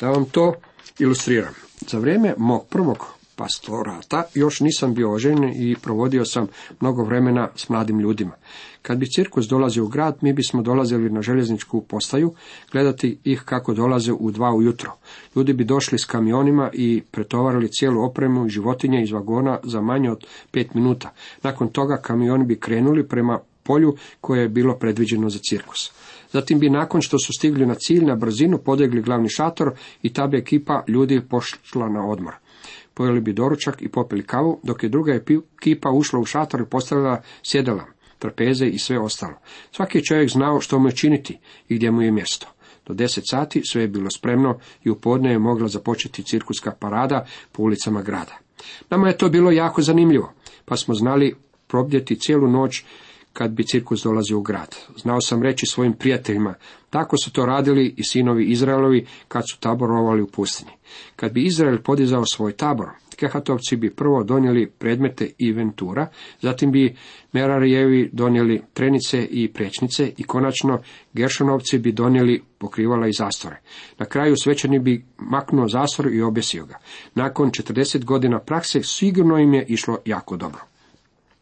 Da 0.00 0.10
vam 0.10 0.24
to 0.24 0.54
ilustriram. 0.98 1.54
Za 1.88 1.98
vrijeme 1.98 2.34
mog 2.38 2.66
prvog 2.70 3.06
pastorata 3.36 4.22
još 4.34 4.60
nisam 4.60 4.94
bio 4.94 5.12
oženjen 5.12 5.52
i 5.54 5.76
provodio 5.82 6.24
sam 6.24 6.46
mnogo 6.80 7.04
vremena 7.04 7.48
s 7.54 7.68
mladim 7.68 8.00
ljudima. 8.00 8.32
Kad 8.82 8.98
bi 8.98 9.10
cirkus 9.10 9.46
dolazio 9.46 9.84
u 9.84 9.88
grad, 9.88 10.18
mi 10.20 10.32
bismo 10.32 10.62
dolazili 10.62 11.10
na 11.10 11.22
željezničku 11.22 11.80
postaju, 11.80 12.32
gledati 12.72 13.18
ih 13.24 13.42
kako 13.44 13.74
dolaze 13.74 14.12
u 14.12 14.30
dva 14.30 14.54
ujutro. 14.54 14.92
Ljudi 15.36 15.52
bi 15.52 15.64
došli 15.64 15.98
s 15.98 16.04
kamionima 16.04 16.70
i 16.72 17.02
pretovarili 17.10 17.72
cijelu 17.72 18.04
opremu 18.04 18.46
i 18.46 18.50
životinje 18.50 19.02
iz 19.02 19.12
vagona 19.12 19.58
za 19.64 19.80
manje 19.80 20.10
od 20.10 20.26
pet 20.50 20.74
minuta. 20.74 21.12
Nakon 21.42 21.68
toga 21.68 21.96
kamioni 21.96 22.44
bi 22.44 22.60
krenuli 22.60 23.08
prema 23.08 23.38
polju 23.62 23.96
koje 24.20 24.42
je 24.42 24.48
bilo 24.48 24.78
predviđeno 24.78 25.30
za 25.30 25.38
cirkus. 25.50 25.90
Zatim 26.32 26.58
bi 26.58 26.70
nakon 26.70 27.02
što 27.02 27.18
su 27.18 27.32
stigli 27.32 27.66
na 27.66 27.74
cilj 27.74 28.04
na 28.04 28.14
brzinu 28.14 28.58
podegli 28.58 29.02
glavni 29.02 29.28
šator 29.28 29.70
i 30.02 30.12
ta 30.12 30.26
bi 30.26 30.38
ekipa 30.38 30.84
ljudi 30.88 31.20
pošla 31.30 31.88
na 31.88 32.06
odmor. 32.08 32.34
Pojeli 32.96 33.20
bi 33.20 33.32
doručak 33.32 33.82
i 33.82 33.88
popili 33.88 34.22
kavu, 34.22 34.60
dok 34.62 34.82
je 34.82 34.88
druga 34.88 35.12
ekipa 35.14 35.90
ušla 35.90 36.20
u 36.20 36.24
šator 36.24 36.60
i 36.60 36.70
postavila 36.70 37.22
sjedala, 37.42 37.84
trapeze 38.18 38.66
i 38.66 38.78
sve 38.78 38.98
ostalo. 38.98 39.34
Svaki 39.72 40.04
čovjek 40.04 40.30
znao 40.30 40.60
što 40.60 40.78
mu 40.78 40.88
je 40.88 40.96
činiti 40.96 41.38
i 41.68 41.76
gdje 41.76 41.90
mu 41.90 42.02
je 42.02 42.10
mjesto. 42.10 42.46
Do 42.86 42.94
deset 42.94 43.24
sati 43.30 43.62
sve 43.64 43.82
je 43.82 43.88
bilo 43.88 44.10
spremno 44.10 44.58
i 44.84 44.90
u 44.90 44.94
podne 44.94 45.30
je 45.30 45.38
mogla 45.38 45.68
započeti 45.68 46.22
cirkuska 46.22 46.72
parada 46.80 47.26
po 47.52 47.62
ulicama 47.62 48.02
grada. 48.02 48.38
Nama 48.90 49.08
je 49.08 49.18
to 49.18 49.28
bilo 49.28 49.50
jako 49.50 49.82
zanimljivo, 49.82 50.32
pa 50.64 50.76
smo 50.76 50.94
znali 50.94 51.36
probdjeti 51.66 52.20
cijelu 52.20 52.48
noć 52.48 52.84
kad 53.36 53.50
bi 53.50 53.64
cirkus 53.64 54.02
dolazio 54.02 54.38
u 54.38 54.42
grad. 54.42 54.76
Znao 54.96 55.20
sam 55.20 55.42
reći 55.42 55.66
svojim 55.66 55.92
prijateljima, 55.92 56.54
tako 56.90 57.16
su 57.24 57.32
to 57.32 57.46
radili 57.46 57.94
i 57.96 58.04
sinovi 58.04 58.44
Izraelovi 58.44 59.06
kad 59.28 59.42
su 59.50 59.60
taborovali 59.60 60.22
u 60.22 60.26
pustinji. 60.26 60.72
Kad 61.16 61.32
bi 61.32 61.44
Izrael 61.44 61.78
podizao 61.82 62.26
svoj 62.26 62.52
tabor, 62.52 62.88
Kehatovci 63.16 63.76
bi 63.76 63.94
prvo 63.94 64.24
donijeli 64.24 64.70
predmete 64.78 65.30
i 65.38 65.52
ventura, 65.52 66.06
zatim 66.40 66.72
bi 66.72 66.96
Merarijevi 67.32 68.10
donijeli 68.12 68.62
trenice 68.74 69.24
i 69.30 69.52
prečnice 69.52 70.12
i 70.16 70.22
konačno 70.22 70.80
Geršonovci 71.12 71.78
bi 71.78 71.92
donijeli 71.92 72.42
pokrivala 72.58 73.08
i 73.08 73.12
zastore. 73.12 73.60
Na 73.98 74.06
kraju 74.06 74.34
svećani 74.36 74.78
bi 74.78 75.04
maknuo 75.18 75.68
zastor 75.68 76.12
i 76.12 76.22
objesio 76.22 76.66
ga. 76.66 76.78
Nakon 77.14 77.50
40 77.50 78.04
godina 78.04 78.38
prakse 78.38 78.82
sigurno 78.82 79.38
im 79.38 79.54
je 79.54 79.66
išlo 79.68 79.98
jako 80.04 80.36
dobro. 80.36 80.75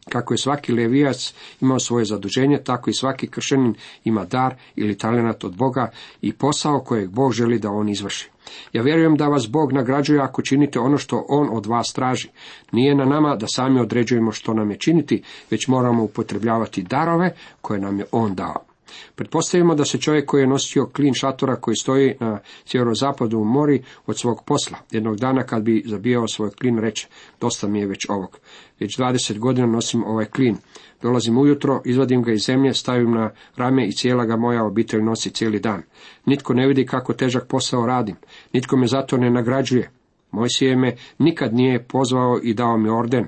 Kako 0.09 0.33
je 0.33 0.37
svaki 0.37 0.71
levijac 0.71 1.33
imao 1.61 1.79
svoje 1.79 2.05
zaduženje, 2.05 2.57
tako 2.63 2.89
i 2.89 2.93
svaki 2.93 3.27
kršenin 3.27 3.75
ima 4.03 4.25
dar 4.25 4.55
ili 4.75 4.97
talenat 4.97 5.43
od 5.43 5.55
Boga 5.55 5.91
i 6.21 6.33
posao 6.33 6.79
kojeg 6.79 7.09
Bog 7.09 7.33
želi 7.33 7.59
da 7.59 7.69
on 7.69 7.89
izvrši. 7.89 8.29
Ja 8.73 8.81
vjerujem 8.81 9.15
da 9.15 9.27
vas 9.27 9.47
Bog 9.49 9.73
nagrađuje 9.73 10.19
ako 10.19 10.41
činite 10.41 10.79
ono 10.79 10.97
što 10.97 11.25
On 11.29 11.49
od 11.51 11.65
vas 11.65 11.93
traži. 11.93 12.29
Nije 12.71 12.95
na 12.95 13.05
nama 13.05 13.35
da 13.35 13.47
sami 13.47 13.79
određujemo 13.79 14.31
što 14.31 14.53
nam 14.53 14.71
je 14.71 14.77
činiti, 14.77 15.23
već 15.51 15.67
moramo 15.67 16.03
upotrebljavati 16.03 16.83
darove 16.83 17.35
koje 17.61 17.79
nam 17.79 17.99
je 17.99 18.05
On 18.11 18.35
dao. 18.35 18.74
Pretpostavimo 19.15 19.75
da 19.75 19.85
se 19.85 19.97
čovjek 19.97 20.25
koji 20.25 20.41
je 20.41 20.47
nosio 20.47 20.85
klin 20.85 21.13
šatora 21.13 21.55
koji 21.55 21.75
stoji 21.75 22.15
na 22.19 22.39
sjeverozapadu 22.65 23.39
u 23.39 23.45
mori 23.45 23.83
od 24.05 24.19
svog 24.19 24.43
posla. 24.45 24.77
Jednog 24.91 25.17
dana 25.17 25.43
kad 25.43 25.63
bi 25.63 25.83
zabijao 25.85 26.27
svoj 26.27 26.49
klin 26.49 26.77
reče, 26.77 27.07
dosta 27.41 27.67
mi 27.67 27.79
je 27.79 27.87
već 27.87 28.05
ovog. 28.09 28.39
Već 28.79 28.99
20 28.99 29.39
godina 29.39 29.67
nosim 29.67 30.03
ovaj 30.03 30.25
klin. 30.25 30.57
Dolazim 31.01 31.37
ujutro, 31.37 31.81
izvadim 31.85 32.23
ga 32.23 32.31
iz 32.31 32.41
zemlje, 32.41 32.73
stavim 32.73 33.11
na 33.11 33.31
rame 33.55 33.87
i 33.87 33.91
cijela 33.91 34.25
ga 34.25 34.35
moja 34.35 34.63
obitelj 34.63 35.01
nosi 35.01 35.29
cijeli 35.29 35.59
dan. 35.59 35.81
Nitko 36.25 36.53
ne 36.53 36.67
vidi 36.67 36.85
kako 36.85 37.13
težak 37.13 37.47
posao 37.47 37.85
radim. 37.85 38.15
Nitko 38.53 38.77
me 38.77 38.87
zato 38.87 39.17
ne 39.17 39.29
nagrađuje. 39.29 39.89
Mojsije 40.31 40.75
me 40.75 40.95
nikad 41.19 41.53
nije 41.53 41.83
pozvao 41.83 42.39
i 42.43 42.53
dao 42.53 42.77
mi 42.77 42.89
orden. 42.89 43.27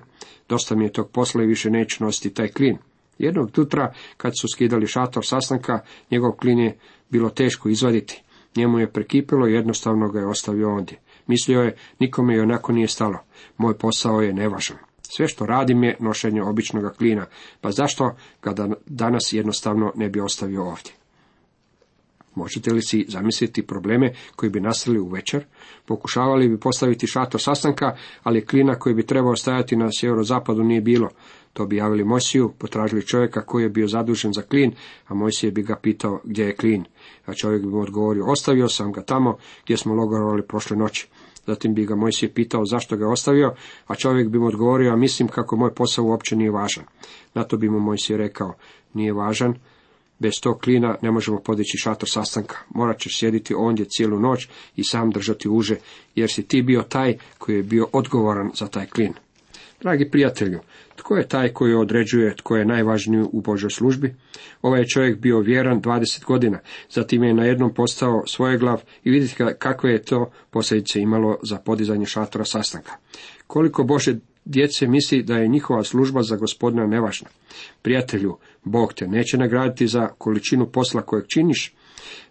Dosta 0.49 0.75
mi 0.75 0.86
je 0.86 0.91
tog 0.91 1.10
posla 1.12 1.43
i 1.43 1.47
više 1.47 1.69
neću 1.69 2.03
nositi 2.03 2.34
taj 2.34 2.47
klin. 2.47 2.77
Jednog 3.19 3.51
jutra, 3.58 3.93
kad 4.17 4.34
su 4.41 4.47
skidali 4.47 4.88
šator 4.88 5.25
sastanka, 5.25 5.80
njegov 6.12 6.32
klin 6.32 6.60
je 6.60 6.77
bilo 7.10 7.30
teško 7.30 7.69
izvaditi. 7.69 8.23
Njemu 8.56 8.80
je 8.80 8.91
prekipilo 8.91 9.47
i 9.47 9.53
jednostavno 9.53 10.10
ga 10.10 10.19
je 10.19 10.27
ostavio 10.27 10.75
ondje. 10.75 10.97
Mislio 11.27 11.62
je, 11.62 11.75
nikome 11.99 12.36
je 12.36 12.41
onako 12.41 12.71
nije 12.71 12.88
stalo. 12.88 13.19
Moj 13.58 13.77
posao 13.77 14.21
je 14.21 14.34
nevažan. 14.34 14.77
Sve 15.01 15.27
što 15.27 15.45
radim 15.45 15.84
je 15.84 15.97
nošenje 15.99 16.43
običnog 16.43 16.97
klina, 16.97 17.25
pa 17.62 17.71
zašto 17.71 18.15
ga 18.41 18.53
danas 18.86 19.34
jednostavno 19.34 19.91
ne 19.95 20.10
bi 20.10 20.19
ostavio 20.19 20.63
ovdje? 20.63 20.91
Možete 22.36 22.73
li 22.73 22.82
si 22.82 23.06
zamisliti 23.08 23.67
probleme 23.67 24.13
koji 24.36 24.49
bi 24.49 24.60
nastali 24.60 24.99
u 24.99 25.08
večer? 25.08 25.45
Pokušavali 25.86 26.49
bi 26.49 26.60
postaviti 26.60 27.08
šator 27.08 27.41
sastanka, 27.41 27.95
ali 28.23 28.45
klina 28.45 28.75
koji 28.75 28.95
bi 28.95 29.06
trebao 29.06 29.36
stajati 29.36 29.75
na 29.75 29.89
sjeverozapadu 29.99 30.63
nije 30.63 30.82
bilo. 30.82 31.10
To 31.58 31.65
bi 31.65 31.76
javili 31.76 32.04
Mojsiju, 32.04 32.52
potražili 32.58 33.06
čovjeka 33.06 33.41
koji 33.46 33.63
je 33.63 33.70
bio 33.70 33.88
zadužen 33.88 34.34
za 34.34 34.41
klin, 34.41 34.72
a 35.08 35.13
Mojsije 35.13 35.52
bi 35.52 35.63
ga 35.63 35.76
pitao 35.76 36.20
gdje 36.24 36.46
je 36.46 36.56
klin. 36.56 36.84
A 37.26 37.34
čovjek 37.34 37.62
bi 37.62 37.67
mu 37.67 37.82
odgovorio, 37.82 38.26
ostavio 38.26 38.70
sam 38.70 38.91
ga 38.91 39.02
tamo 39.02 39.38
gdje 39.63 39.78
smo 39.78 39.93
logorovali 39.93 40.48
prošle 40.48 40.78
noći. 40.78 41.08
Zatim 41.46 41.74
bi 41.74 41.86
ga 41.86 41.96
Mojsije 41.96 42.34
pitao 42.34 42.65
zašto 42.65 42.98
ga 42.98 43.06
je 43.06 43.12
ostavio, 43.12 43.54
a 43.88 43.96
čovjek 43.96 44.30
bi 44.30 44.39
mu 44.39 44.46
odgovorio, 44.46 44.93
a 44.93 44.96
mislim 44.96 45.28
kako 45.28 45.56
moj 45.56 45.74
posao 45.74 46.06
uopće 46.06 46.36
nije 46.36 46.52
važan. 46.52 46.84
Na 47.34 47.43
to 47.43 47.58
bi 47.58 47.70
mu 47.70 47.80
Mojsije 47.80 48.17
rekao, 48.17 48.54
nije 48.93 49.13
važan, 49.13 49.54
Bez 50.20 50.34
tog 50.41 50.60
klina 50.60 50.96
ne 51.02 51.12
možemo 51.12 51.39
podići 51.39 51.78
šator 51.78 52.10
sastanka. 52.10 52.58
Morat 52.70 53.00
ćeš 53.00 53.20
sjediti 53.20 53.54
ondje 53.58 53.86
cijelu 53.86 54.20
noć 54.20 54.48
i 54.76 54.84
sam 54.84 55.12
držati 55.12 55.50
uže, 55.50 55.76
jer 56.15 56.32
si 56.32 56.48
ti 56.48 56.62
bio 56.62 56.82
taj 56.82 57.17
koji 57.38 57.56
je 57.56 57.63
bio 57.63 57.88
odgovoran 57.93 58.52
za 58.56 58.67
taj 58.67 58.86
klin. 58.86 59.13
Dragi 59.82 60.10
prijatelju, 60.10 60.60
tko 60.96 61.18
je 61.18 61.28
taj 61.28 61.54
koji 61.54 61.74
određuje 61.74 62.36
tko 62.36 62.56
je 62.56 62.66
najvažniji 62.66 63.26
u 63.32 63.42
Božoj 63.42 63.70
službi? 63.70 64.16
Ovaj 64.62 64.82
je 64.82 64.88
čovjek 64.88 65.20
bio 65.20 65.40
vjeran 65.40 65.82
20 65.82 66.26
godina, 66.26 66.60
zatim 66.90 67.24
je 67.24 67.34
na 67.34 67.46
jednom 67.46 67.74
postao 67.74 68.24
svoje 68.28 68.58
glav 68.58 68.82
i 69.04 69.10
vidite 69.10 69.56
kakve 69.60 69.92
je 69.92 70.04
to 70.04 70.32
posljedice 70.50 71.00
imalo 71.00 71.38
za 71.44 71.58
podizanje 71.58 72.06
šatora 72.06 72.46
sastanka. 72.46 72.92
Koliko 73.48 73.84
Bože 73.84 74.16
djece 74.46 74.88
misli 74.88 75.24
da 75.24 75.38
je 75.38 75.48
njihova 75.48 75.84
služba 75.84 76.24
za 76.24 76.36
gospodina 76.36 76.88
nevažna. 76.88 77.28
Prijatelju, 77.82 78.38
Bog 78.63 78.94
te 78.94 79.08
neće 79.08 79.38
nagraditi 79.38 79.88
za 79.88 80.08
količinu 80.18 80.72
posla 80.72 81.02
kojeg 81.02 81.28
činiš, 81.28 81.76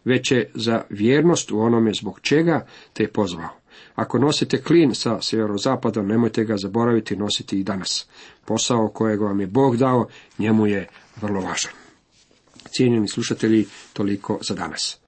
već 0.04 0.32
je 0.32 0.50
za 0.54 0.82
vjernost 0.90 1.52
u 1.52 1.58
onome 1.58 1.92
zbog 1.94 2.20
čega 2.20 2.66
te 2.92 3.02
je 3.02 3.12
pozvao. 3.12 3.65
Ako 3.96 4.18
nosite 4.18 4.62
klin 4.62 4.94
sa 4.94 5.18
sjeverozapada, 5.22 6.02
nemojte 6.02 6.44
ga 6.44 6.56
zaboraviti 6.56 7.16
nositi 7.16 7.60
i 7.60 7.64
danas. 7.64 8.06
Posao 8.44 8.88
kojeg 8.88 9.20
vam 9.20 9.40
je 9.40 9.46
Bog 9.46 9.76
dao, 9.76 10.08
njemu 10.38 10.66
je 10.66 10.88
vrlo 11.20 11.40
važan. 11.40 11.72
Cijenjeni 12.70 13.08
slušatelji, 13.08 13.66
toliko 13.92 14.38
za 14.42 14.54
danas. 14.54 15.05